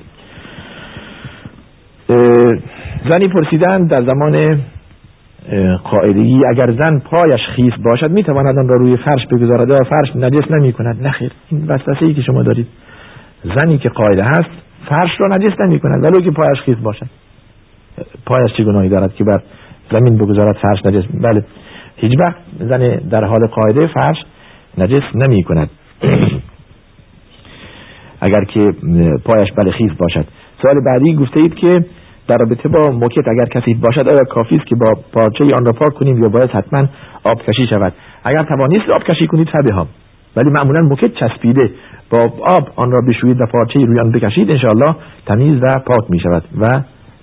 [3.10, 4.60] زنی پرسیدن در زمان
[5.84, 10.50] قاعدگی اگر زن پایش خیس باشد می‌تواند آن را روی فرش بگذارد و فرش نجس
[10.50, 12.66] نمی کند نخیر این وسوسه ای که شما دارید.
[13.44, 14.50] زنی که قاعده هست
[14.90, 17.06] فرش را نجس نمی کند ولو که پایش خیس باشد
[18.26, 19.42] پایش چه گناهی دارد که بر
[19.92, 21.44] زمین بگذارد فرش نجس بله
[21.96, 24.16] هیچ وقت زن در حال قاعده فرش
[24.78, 25.70] نجس نمی کند
[28.20, 28.72] اگر که
[29.24, 30.24] پایش بله خیس باشد.
[30.62, 31.84] سوال بعدی گفته اید که
[32.28, 35.72] در رابطه با موکت اگر کسی باشد آیا کافی است که با پارچه آن را
[35.72, 36.86] پاک کنیم یا باید حتما
[37.24, 37.92] آب کشی شود؟
[38.24, 39.86] اگر توانیست آب کشی کنید فبها
[40.36, 41.70] ولی معمولا موکت چسبیده.
[42.12, 42.22] با
[42.58, 44.96] آب آن را بشویید و پارچه روی آن بکشید انشاءالله
[45.26, 46.64] تمیز و پاک می شود و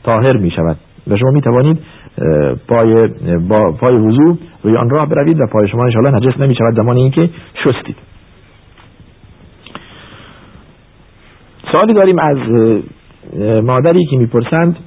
[0.04, 1.80] طاهر می شود و شما می توانید
[2.68, 3.08] پای
[3.50, 6.98] با پای وضو روی آن راه بروید و پای شما انشاءالله نجس نمی شود زمان
[6.98, 7.30] اینکه
[7.64, 7.96] شستید.
[11.72, 12.38] سوالی داریم از
[13.64, 14.78] مادری که می‌پرسند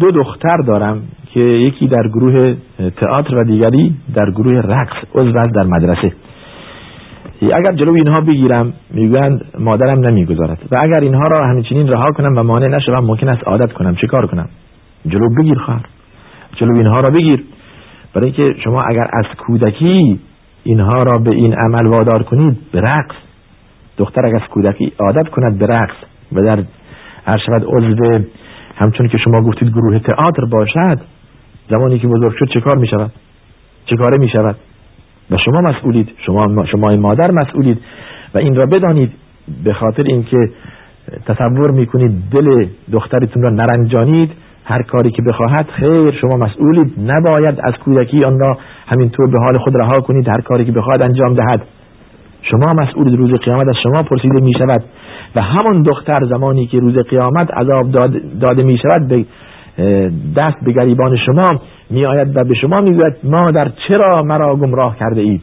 [0.00, 1.02] دو دختر دارم
[1.34, 2.54] که یکی در گروه
[2.96, 6.12] تئاتر و دیگری در گروه رقص عضو در مدرسه.
[7.44, 10.58] اگر جلو اینها بگیرم می‌گویند مادرم نمی‌گذارد.
[10.70, 13.94] و اگر اینها را همچنین رها کنم و مانع نشوم ممکن است عادت کنم.
[13.94, 14.48] چه کار کنم؟
[15.06, 15.86] جلو بگیر خواهر.
[16.56, 17.44] جلو اینها را بگیر.
[18.14, 20.20] برای اینکه شما اگر از کودکی
[20.64, 23.16] اینها را به این عمل وادار کنید به رقص.
[23.98, 25.96] دختر اگر از کودکی عادت کند به رقص.
[26.32, 26.62] و در
[27.26, 28.24] هر شود عضو
[28.76, 31.00] همچون که شما گفتید گروه تئاتر باشد
[31.70, 33.12] زمانی که بزرگ شد چه کار می شود
[33.86, 34.56] چه کاره می شود
[35.32, 37.78] و شما مسئولید شما شما این مادر مسئولید
[38.34, 39.12] و این را بدانید
[39.64, 40.36] به خاطر اینکه
[41.26, 44.30] تصور می‌کنید دل دخترتون را نرنجانید
[44.64, 49.58] هر کاری که بخواهد خیر شما مسئولید نباید از کودکی آن را همینطور به حال
[49.58, 51.62] خود رها کنید هر کاری که بخواهد انجام دهد.
[52.42, 54.84] شما مسئولید روز قیامت از شما پرسیده می شود
[55.36, 57.90] و همون دختر زمانی که روز قیامت عذاب
[58.40, 59.24] داده می شود به
[60.36, 61.46] دست به گریبان شما
[61.92, 65.42] می آید و به شما می گوید مادر چرا مرا گمراه کرده اید؟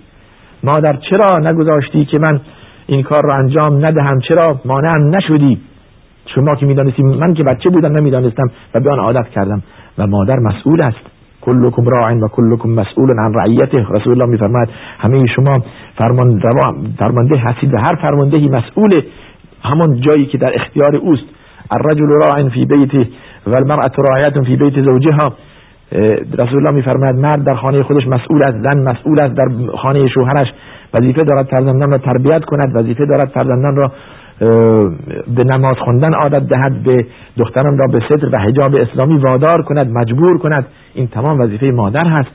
[0.64, 2.40] مادر چرا نگذاشتی که من
[2.88, 5.60] این کار را انجام ندهم؟ چرا مانعم نشدی؟
[6.36, 9.64] شما که می‌دانستی من که بچه بودم نمی‌دانستم و به آن عادت کردم.
[9.98, 11.00] و مادر مسئول است.
[11.42, 13.86] کلکم راع و کلکم مسئول عن رعیته.
[13.98, 15.54] رسول الله میفرماید همه شما
[15.98, 16.42] فرمان
[16.98, 19.02] فرمانده هستید و هر فرماندهی مسئول
[19.64, 21.26] همون جایی که در اختیار اوست.
[21.72, 23.08] الرجل راع فی بیته
[23.48, 25.34] و المرأة راعیت فی بیت زوجها.
[26.38, 30.48] رسول الله میفرماید مرد در خانه خودش مسئول است زن مسئول است در خانه شوهرش
[30.94, 33.92] وظیفه دارد فرزندان را تربیت کند وظیفه دارد فرزندان را
[35.36, 37.06] به نماز خوندن عادت دهد به
[37.38, 40.66] دختران را به صدر و حجاب اسلامی وادار کند مجبور کند.
[40.94, 42.30] این تمام وظیفه مادر هست.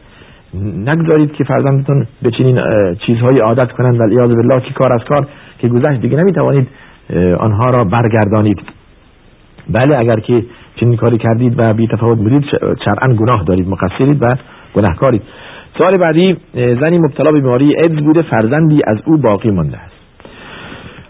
[0.77, 2.61] نگذارید که فرزندتون به چنین
[3.07, 4.01] چیزهایی عادت کنند.
[4.01, 5.27] و الیاذ بالله که کار از کار
[5.59, 6.69] که گذشت دیگه نمی‌توانید
[7.39, 8.61] آنها را برگردانید.
[9.69, 10.45] بله اگر که
[10.77, 12.45] چنین کاری کردید و بی تفاوت بودید
[12.85, 14.37] شرعا گناه دارید مقصرید و
[14.75, 15.23] گناهکارید.
[15.79, 19.95] سوال بعدی زنی مبتلا به بیماری ایدز بوده فرزندی از او باقی مانده است.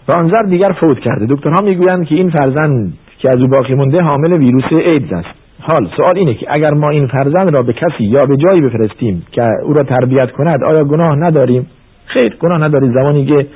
[0.07, 1.25] و آن دیگر فوت کرده.
[1.29, 5.29] دکترها می‌گویند که این فرزند که از او باقی مونده حامل ویروس ایدز است.
[5.61, 9.25] حال سوال اینه که اگر ما این فرزند را به کسی یا به جایی بفرستیم
[9.31, 11.67] که او را تربیت کند آیا گناه نداریم؟
[12.05, 13.47] خیر گناه ندارید زمانی که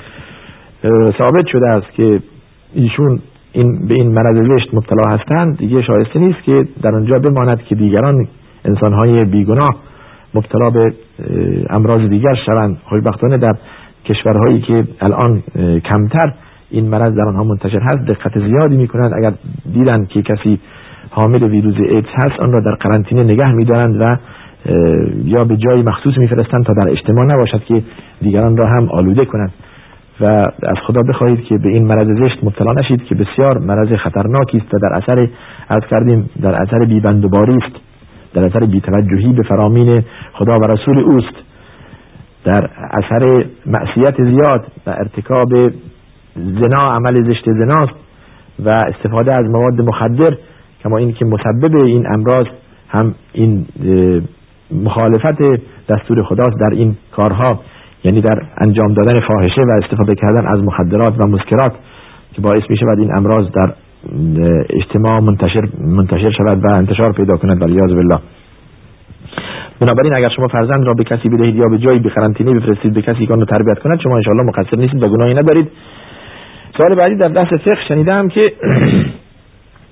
[1.17, 2.19] ثابت شده است که
[2.73, 3.19] ایشون
[3.53, 7.75] این به این مرض زشت مبتلا هستند دیگه شایسته نیست که در آنجا بماند که
[7.75, 8.27] دیگران
[8.65, 9.75] انسانهای بیگناه
[10.33, 10.93] مبتلا به
[11.69, 12.77] امراض دیگر شوند.
[12.83, 13.53] خوشبختانه در
[14.05, 15.43] کشورهایی که الان
[15.79, 16.33] کمتر
[16.69, 19.13] این مرض در آنها منتشر هست دقت زیادی می‌کنند.
[19.17, 19.33] اگر
[19.73, 20.59] دیدن که کسی
[21.09, 24.17] حامل ویروس ایدز هست آن را در قرنطینه نگه میدارند و
[25.25, 27.83] یا به جای مخصوص میفرستند تا در اجتماع نباشد که
[28.21, 29.53] دیگران را هم آلوده کنند.
[30.21, 34.57] و از خدا بخواهید که به این مرض زشت مبتلا نشید که بسیار مرض خطرناکی
[34.57, 35.27] است و در اثر
[35.69, 37.75] از کردیم در اثر بیبندوباری است
[38.33, 40.03] در اثر بیتوجهی به فرامین
[40.33, 41.35] خدا و رسول اوست.
[42.43, 45.53] در اثر معصیت زیاد و ارتکاب
[46.35, 47.93] زنا عمل زشت زناست
[48.65, 50.37] و استفاده از مواد مخدر
[50.83, 52.45] کما این که مسبب این امراض
[52.89, 53.65] هم این
[54.71, 55.41] مخالفت
[55.89, 57.59] دستور خداست در این کارها.
[58.03, 61.73] یعنی در انجام دادن فاحشه و استفاده کردن از مخدرات و مسکرات
[62.33, 63.73] که باعث می شود این امراض در
[64.69, 68.19] اجتماع منتشر منتشر شود و انتشار پیدا کند ولیاذ بالله.
[69.79, 73.01] بنابراین اگر شما فرزند را به کسی بدهید یا به جایی به قرنطینه بفرستید به
[73.01, 75.71] کسی که آن تربیت کند شما انشاءالله مقصر نیستید و گناهی ندارید
[76.77, 78.41] سوال بعدی در دست فقه شنیدم که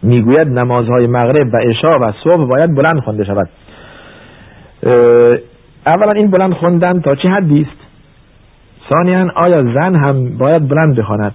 [0.04, 3.50] می‌گوید نمازهای مغرب و عشا و صبح باید بلند خونده شود.
[5.86, 7.87] اولا این بلند خوندن تا چه حدی است؟
[8.90, 11.34] ثانیا آیا زن هم باید بلند بخواند؟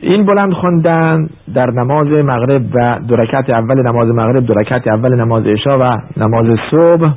[0.00, 5.78] این بلند خوندن در نماز مغرب و درکت اول نماز مغرب درکت اول نماز عشا
[5.78, 5.82] و
[6.16, 7.12] نماز صبح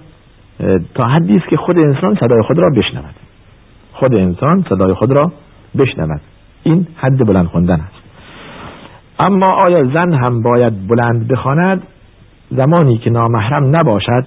[0.95, 3.15] تا حدی است که خود انسان صدای خود را بشنود.
[3.93, 5.31] خود انسان صدای خود را
[5.77, 6.21] بشنود.
[6.63, 8.05] این حد بلند خوندن است.
[9.19, 11.83] اما آیا زن هم باید بلند بخواند؟
[12.51, 14.25] زمانی که نامحرم نباشد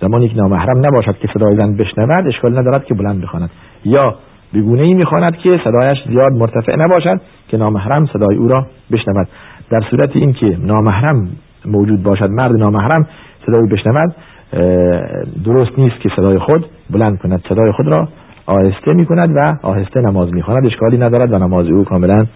[0.00, 3.50] زمانی که نامحرم نباشد که صدای زن بشنود اشکال ندارد که بلند بخواند.
[3.84, 4.14] یا
[4.54, 9.28] بگونه ای می‌خواند که صدایش زیاد مرتفع نباشد که نامحرم صدای او را بشنود.
[9.70, 11.28] در صورت اینکه نامحرم
[11.66, 13.06] موجود باشد مرد نامحرم
[13.46, 14.14] صدای بشنود
[15.44, 17.44] درست نیست که صدای خود بلند کند.
[17.48, 18.08] صدای خود را
[18.46, 22.26] آهسته می کند و آهسته نماز می خواند اشکالی ندارد و نماز او کاملا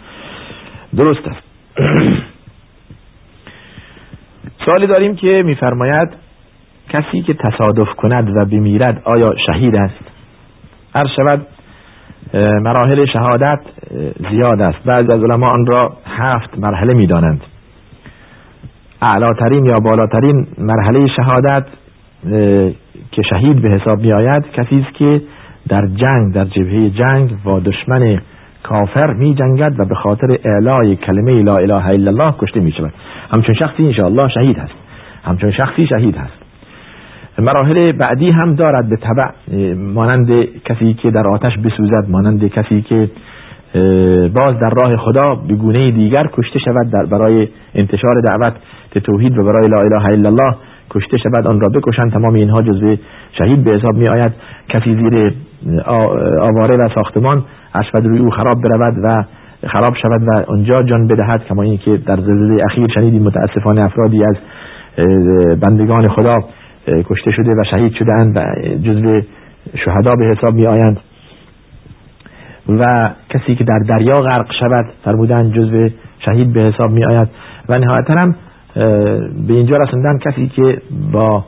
[0.96, 1.42] درست است.
[4.64, 6.23] سوالی داریم که میفرماید
[6.88, 10.04] کسی که تصادف کند و بمیرد آیا شهید است؟
[10.94, 11.46] هر شود
[12.62, 13.60] مراحل شهادت
[14.30, 14.78] زیاد است.
[14.84, 17.40] بعض از علما آن را هفت مرحله می‌دانند.
[19.08, 21.66] اعلاترین یا بالاترین مرحله شهادت
[23.12, 25.22] که شهید به حساب می آید کسی است که
[25.68, 28.20] در جنگ در جبهه جنگ با دشمن
[28.62, 32.92] کافر می جنگد و به خاطر اعلای کلمه لا اله الا الله کشته می شود
[33.30, 34.74] همچون شخصی الله شهید هست.
[35.24, 36.43] همچون شخصی شهید هست.
[37.38, 40.30] مراحل بعدی هم دارد به طبع مانند
[40.64, 43.10] کسی که در آتش بسوزد مانند کسی که
[44.34, 48.52] باز در راه خدا به گونه دیگر کشته شود در برای انتشار دعوت
[49.04, 50.56] توحید و برای لا اله الا الله
[50.90, 52.12] کشته شود آن را بکشند.
[52.12, 52.96] تمام اینها جزو
[53.38, 54.32] شهید به حساب می آید
[54.68, 55.34] کسی زیر
[56.38, 59.24] آواره و ساختمان اشفد روی او خراب برود و
[59.68, 64.36] خراب شود و آنجا جان بدهد کما اینکه در زلزله اخیر شنیدیم متاسفانه افرادی از
[65.60, 66.34] بندگان خدا
[66.86, 68.40] کشته شده و شهید شدهاند و
[68.78, 69.20] جزو
[69.84, 71.00] شهدا به حساب می آیند
[72.68, 77.28] و کسی که در دریا غرق شود فرمودن جزو شهید به حساب می آید
[77.68, 78.34] و نهایتا هم
[79.46, 80.82] به اینجا رسندن کسی که
[81.12, 81.44] با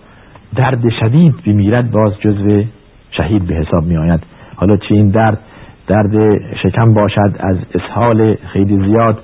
[0.57, 2.63] درد شدید بمیرد باز جزو
[3.11, 4.21] شهید به حساب می آید
[4.57, 5.39] حالا چه این درد؟
[5.87, 6.13] درد
[6.63, 9.19] شکم باشد از اسحال خیلی زیاد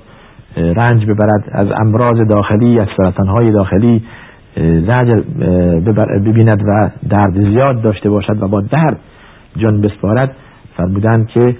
[0.57, 4.03] رنج ببرد از امراض داخلی از سرطانهای داخلی
[4.57, 5.21] زجر
[6.25, 8.99] ببیند و درد زیاد داشته باشد و با درد
[9.57, 10.35] جان بسپارد
[10.77, 11.55] فرمودن که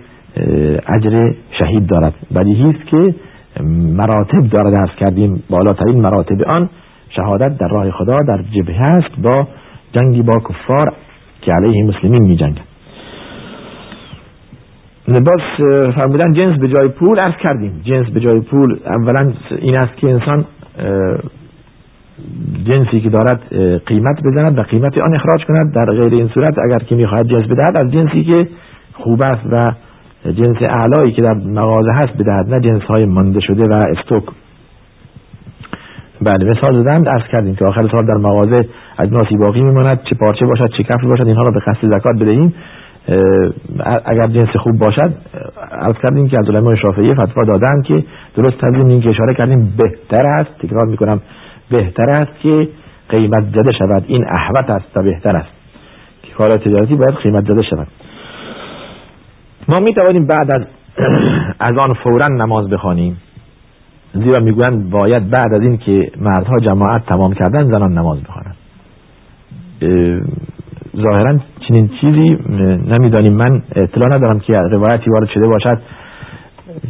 [0.87, 2.13] اجر شهید دارد.
[2.35, 3.15] بدیهی است که
[3.97, 6.69] مراتب دارد ارز کردیم بالاترین مراتب آن
[7.09, 9.47] شهادت در راه خدا در جبهه است با
[9.93, 10.93] جنگی با کفار
[11.41, 12.61] که علیه مسلمین می جنگ
[15.07, 17.81] باز فرمودن جنس به جای پول ارز کردیم.
[17.83, 20.45] جنس به جای پول اولا این است که انسان
[22.65, 23.41] جنسی که دارد
[23.85, 25.73] قیمت بزند و قیمت آن اخراج کند.
[25.75, 28.37] در غیر این صورت اگر که می‌خواهد جنس بدهد از جنسی که
[28.93, 29.61] خوب است و
[30.31, 34.23] جنس اعلایی که در مغازه هست بدهد نه جنس های مانده شده و استوک.
[36.21, 40.45] بله مثال زدن ارز کردیم که آخر سال در مغازه اجناسی باقی میماند چه پارچه
[40.45, 42.53] باشد چه کفری باشد اینها را به قصد زکات بدهیم.
[44.05, 45.13] اگر جنس خوب باشد
[45.71, 48.03] عرض کردیم که از علمای شافعی فتوا دادن که
[48.35, 50.49] درست تنظیم این که اشاره کردیم بهتر است.
[50.59, 51.21] تکرار می‌کنم
[51.73, 52.69] بهتر است که
[53.09, 54.03] قیمت زده شود.
[54.07, 55.49] این احوت است و بهتر است.
[56.23, 57.87] که کار تجارتی باید قیمت زده شود.
[59.67, 60.65] ما می توانیم بعد از
[61.69, 63.17] از آن فورا نماز بخوانیم.
[64.13, 68.55] زیرا می‌گویند باید بعد از این که مردها جماعت تمام کردن زنان نماز بخوانند.
[70.97, 72.37] ظاهرا چنین چیزی
[72.87, 73.33] نمی‌دانیم.
[73.33, 75.79] من اطلاع ندارم که روایتی وارد شده باشد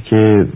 [0.05, 0.47] که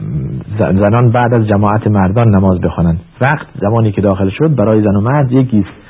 [0.59, 2.99] زنان بعد از جماعت مردان نماز بخوانند.
[3.21, 5.87] وقت زمانی که داخل شد برای زن و مرد یکیست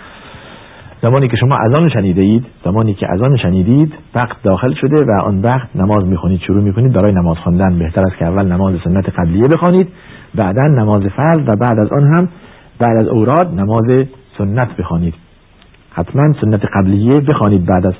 [1.01, 5.41] زمانی که شما اذان شنیده اید زمانی که اذان شنیدید وقت داخل شده و آن
[5.41, 9.47] وقت نماز می‌خونید شروع می‌کنید برای نماز خواندن بهتر است که اول نماز سنت قبلیه
[9.47, 9.87] بخوانید
[10.35, 12.29] بعدا نماز فرض و بعد از آن هم
[12.79, 14.05] بعد از اوراد نماز
[14.37, 15.13] سنت بخوانید.
[15.91, 17.93] حتما سنت قبلیه بخوانید بعد از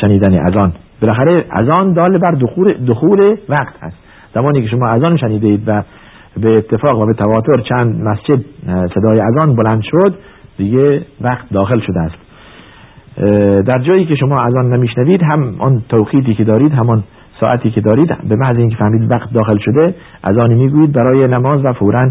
[0.00, 0.72] شنیدن اذان.
[1.00, 3.96] بالاخره اذان دال بر دخول, دخول وقت است.
[4.34, 5.82] زمانی که شما اذان شنیدید و
[6.42, 8.40] به اتفاق و به تواتر چند مسجد
[8.94, 10.14] صدای اذان بلند شد
[10.58, 12.16] دیگه وقت داخل شده است.
[13.66, 17.04] در جایی که شما اذان نمیشنوید هم آن توقیتی که دارید همان
[17.40, 19.94] ساعتی که دارید به محض اینکه فهمید وقت داخل شده
[20.30, 22.02] اذانی می‌گویید برای نماز و فورا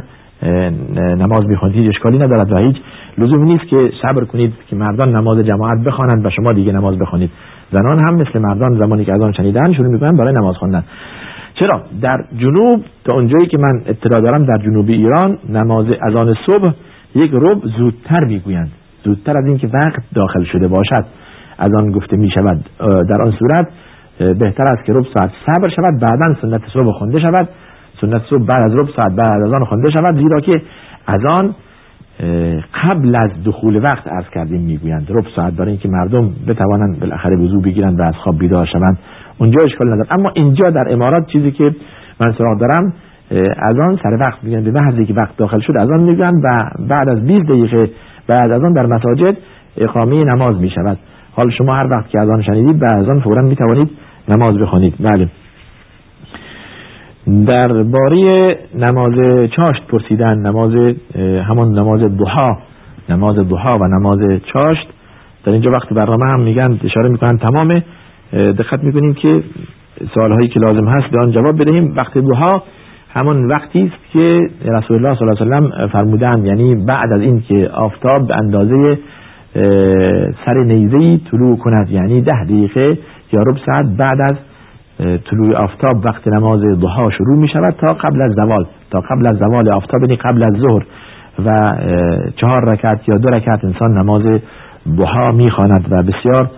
[0.96, 2.76] نماز می‌خوانید هیچ اشکالی ندارد و هیچ
[3.18, 7.30] لزومی نیست که صبر کنید که مردان نماز جماعت بخوانند و شما دیگه نماز بخوانید.
[7.72, 10.84] زنان هم مثل مردان زمانی که اذان شنیدن شروع می‌کنن برای نماز خواندن
[11.54, 16.74] چرا؟ در جنوب تا اونجایی که من اطلاع دارم در جنوب ایران نماز اذان صبح
[17.16, 18.72] یک رب زودتر می‌گویند.
[19.04, 21.06] زودتر از اینکه وقت داخل شده باشد.
[21.58, 23.68] از آن گفته می شود در آن صورت
[24.40, 27.50] بهتر است که رب ساعت صبر شود بعدا سنت صبح خونده شود.
[28.02, 30.16] سنت صبح بعد از رب ساعت بعد از آن خونده شود.
[30.16, 30.62] زیرا که
[31.08, 31.56] از آن
[32.74, 35.08] قبل از دخول وقت عرض کردیم می‌گویند.
[35.10, 38.98] رب ساعت برای اینکه مردم بتوانند بالاخره وضو بگیرند و از خواب بیدار شوند.
[39.38, 41.76] اونجا اشکال ندارد اما اینجا در امارات چیزی که
[42.20, 42.94] من سراغ دارم
[43.58, 46.70] از آن سر وقت میگن به محضی که وقت داخل شد از آن میگن و
[46.90, 47.90] بعد از 20 دقیقه
[48.28, 49.38] بعد از آن در مساجد
[49.78, 50.98] اقامه نماز می شود
[51.38, 53.90] حال شما هر وقت که از آن شنیدید بعد از آن فورا می توانید
[54.28, 54.94] نماز بخوانید.
[55.00, 55.30] بله.
[57.46, 59.14] در باری نماز
[59.56, 60.72] چاشت پرسیدن نماز
[61.48, 62.58] همان نماز دوها
[63.10, 64.88] نماز دوها و نماز چاشت
[65.46, 67.70] در اینجا وقت برنامه هم میگن اشاره می‌کنن تمام
[68.34, 69.44] دقت می‌کنیم که
[70.16, 71.96] سوالهایی که لازم هست به آن جواب بدهیم.
[71.96, 72.64] وقت دوها
[73.14, 77.22] همان وقتی است که رسول الله صلی الله علیه و سلم فرمودند یعنی بعد از
[77.22, 79.00] اینکه آفتاب به اندازه
[80.46, 82.98] سر نیزه طلوع کند یعنی ده دقیقه
[83.34, 84.38] یا ربع ساعت بعد از
[85.24, 88.66] طلوع آفتاب وقت نماز ضحا شروع می شود تا قبل از زوال.
[88.92, 90.86] تا قبل از زوال آفتاب یعنی قبل از ظهر
[91.46, 91.50] و
[92.36, 94.22] چهار رکعت یا دو رکعت انسان نماز
[94.98, 96.50] ضحا می‌خواند و بسیار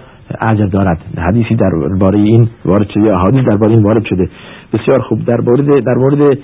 [0.41, 0.97] عجب دارد.
[1.17, 1.69] حدیثی در
[1.99, 4.29] باره این وارد شده احادیث در باره این وارد شده.
[4.73, 5.25] بسیار خوب.
[5.25, 6.37] در مورد در مورد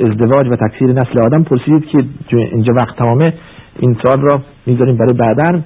[0.00, 1.86] ازدواج و تکثیر نسل آدم پرسیدید
[2.28, 3.32] که اینجا وقت تمامه.
[3.78, 5.60] این سال را می‌ذاریم برای بعدا.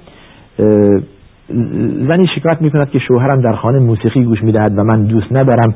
[2.11, 5.75] زنی شکایت می‌کند که شوهرم در خانه موسیقی گوش می‌دهد و من دوست ندارم.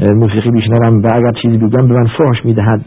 [0.00, 2.84] موسیقی بشنوم و اگر چیزی بگم به من فحش می‌دهد.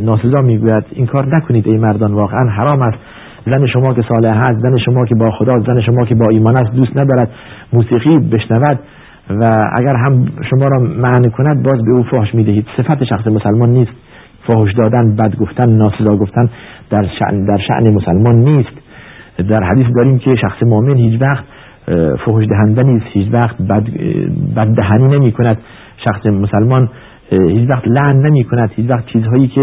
[0.00, 0.84] ناسزا می‌گوید.
[0.90, 2.14] این کار نکنید ای مردان.
[2.14, 2.98] واقعا حرام است.
[3.46, 6.56] زن شما که صالح هست زن شما که با خدا زن شما که با ایمان
[6.56, 7.30] است دوست ندارد
[7.72, 8.78] موسیقی بشنود
[9.30, 12.66] و اگر هم شما را معنی کند باز به او فحش می‌دهید.
[12.76, 13.92] صفت شخص مسلمان نیست.
[14.46, 16.48] فحش دادن بد گفتن ناسزا گفتن
[16.90, 18.72] در شأن در شأن مسلمان نیست.
[19.48, 21.44] در حدیث داریم که شخص مؤمن هیچ وقت
[22.26, 23.84] فحش دهنده نیست هیچ وقت بد,
[24.56, 25.58] بد دهنی نمی کند
[25.96, 26.88] شخص مسلمان
[27.30, 29.62] هیچ وقت لعن نمی کند هیچ وقت چیزهایی که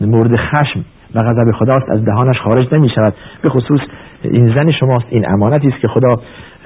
[0.00, 0.84] مورد خشم
[1.14, 3.80] و غضب خداست از دهانش خارج نمی شود به خصوص
[4.22, 6.08] این زن شماست این امانتی است که خدا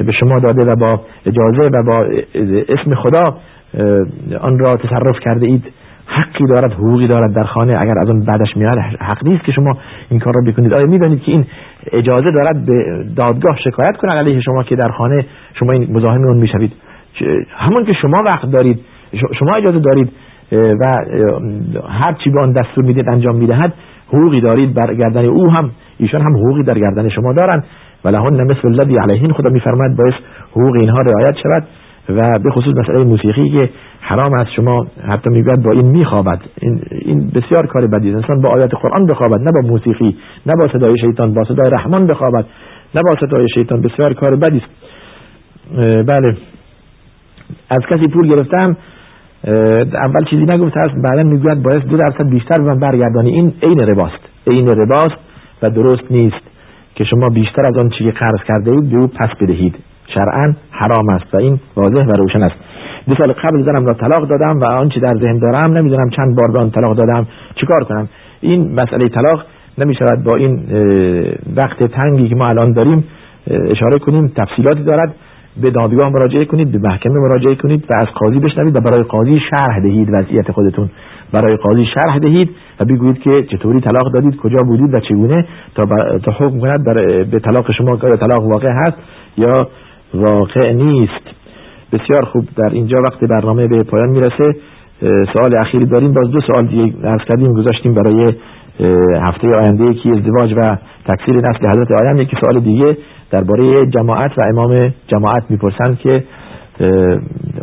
[0.07, 2.07] به شما داده و با اجازه و با
[2.69, 3.37] اسم خدا
[4.41, 5.65] آن را تصرف کرده اید.
[6.07, 7.73] حقی دارد حقوقی دارد در خانه.
[7.85, 9.79] اگر از آن بعدش میاد حق نیست که شما
[10.11, 10.73] این کار را بکنید.
[10.73, 11.47] آیا می‌دانید که این
[11.93, 16.37] اجازه دارد به دادگاه شکایت کنه علیه شما که در خانه شما این مزاحم اون
[16.37, 16.73] می‌شوید؟
[17.57, 18.81] همون که شما وقت دارید
[19.39, 20.13] شما اجازه دارید
[20.53, 20.87] و
[21.89, 23.73] هر چی به آن دستور می‌دید انجام می‌دهد
[24.09, 27.65] حقوقی دارید بر گردن او هم ایشان هم حقوقی در گردن شما دارند
[28.05, 30.15] و لهن مثل الذی علیهن خدا میفرماید باعث
[30.51, 31.67] حقوق اینها رعایت شود
[32.09, 36.41] و به خصوص مسئله موسیقی که حرام است شما حتی می‌گوید با این میخوابد.
[36.61, 38.17] این, این بسیار کار بدی است.
[38.17, 42.07] انسان با آیات قرآن بخوابد نه با موسیقی نه با صدای شیطان با صدای رحمان
[42.07, 42.45] بخوابد
[42.95, 43.81] نه با صدای شیطان.
[43.81, 44.71] بسیار کار بدی است.
[46.07, 46.37] بله.
[47.71, 48.77] از کسی پول گرفتم
[49.95, 53.31] اول چیزی نگفته است بعدا می‌گوید باید دو درصد بیشتر به من برگردانی.
[53.31, 55.21] این عین رباست عین رباست
[55.63, 56.45] و درست نیست
[56.95, 59.75] که شما بیشتر از آن چیزی قرض کرده اید به او پس بدهید.
[60.15, 62.55] شرعا حرام است و این واضح و روشن است.
[63.09, 66.53] دو سال قبل زنم را طلاق دادم و آنچه در ذهن دارم نمی‌دونم چند بار
[66.53, 68.09] به آن طلاق دادم چیکار کنم؟
[68.41, 69.45] این مسئله طلاق
[69.79, 70.67] نمی شود با این
[71.57, 73.05] وقت تنگی که ما الان داریم
[73.47, 75.15] اشاره کنیم تفصیلاتی دارد.
[75.63, 79.35] به دادگاه مراجعه کنید به محکمه مراجعه کنید و از قاضی بشنوید و برای قاضی
[79.51, 80.91] شرح دهید وضعیت خودتون.
[81.33, 82.51] برای قاضی شرح دهید
[82.81, 85.83] و بگویید که چطوری طلاق دادید کجا بودید و چگونه تا,
[86.19, 86.85] تا حکم کند
[87.31, 88.97] به طلاق شما که طلاق واقع هست
[89.39, 89.69] یا
[90.15, 91.25] واقع نیست.
[91.93, 92.45] بسیار خوب.
[92.57, 94.53] در اینجا وقت برنامه به پایان می‌رسه.
[95.33, 96.13] سوال اخیری داریم.
[96.13, 98.35] باز دو سوال دیگه عرض کردیم گذاشتیم برای
[99.23, 100.77] هفته آینده یکی ازدواج و
[101.07, 102.97] تکثیر نسل حضرت آیم یکی سوال دیگه.
[103.35, 106.25] درباره جماعت و امام جماعت می‌پرسند که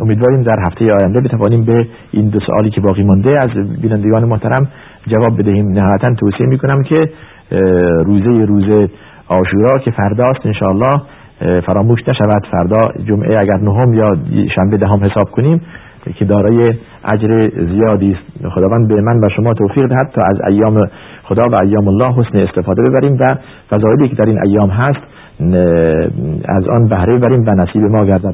[0.00, 3.50] امیدواریم در هفته آینده بتوانیم به این دو سوالی که باقی مانده از
[3.82, 4.68] بینندگان محترم
[5.06, 5.68] جواب بدهیم.
[5.68, 7.10] نهایتا توصیه می‌کنم که
[8.04, 8.88] روزه روزه
[9.28, 11.02] آشورا که فرداست انشاءالله
[11.66, 12.46] فراموش نشود.
[12.50, 14.16] فردا جمعه اگر نهم یا
[14.56, 15.60] شنبه دهم حساب کنیم
[16.14, 16.64] که دارای
[17.04, 17.38] اجر
[17.72, 18.48] زیادی است.
[18.54, 20.86] خداوند به من و شما توفیق دهد تا از ایام
[21.22, 23.36] خدا و ایام الله حسن استفاده ببریم و
[23.70, 25.00] فضایلی که در این ایام هست
[26.48, 28.30] از آن بهره ببریم و نصیب ما گردد.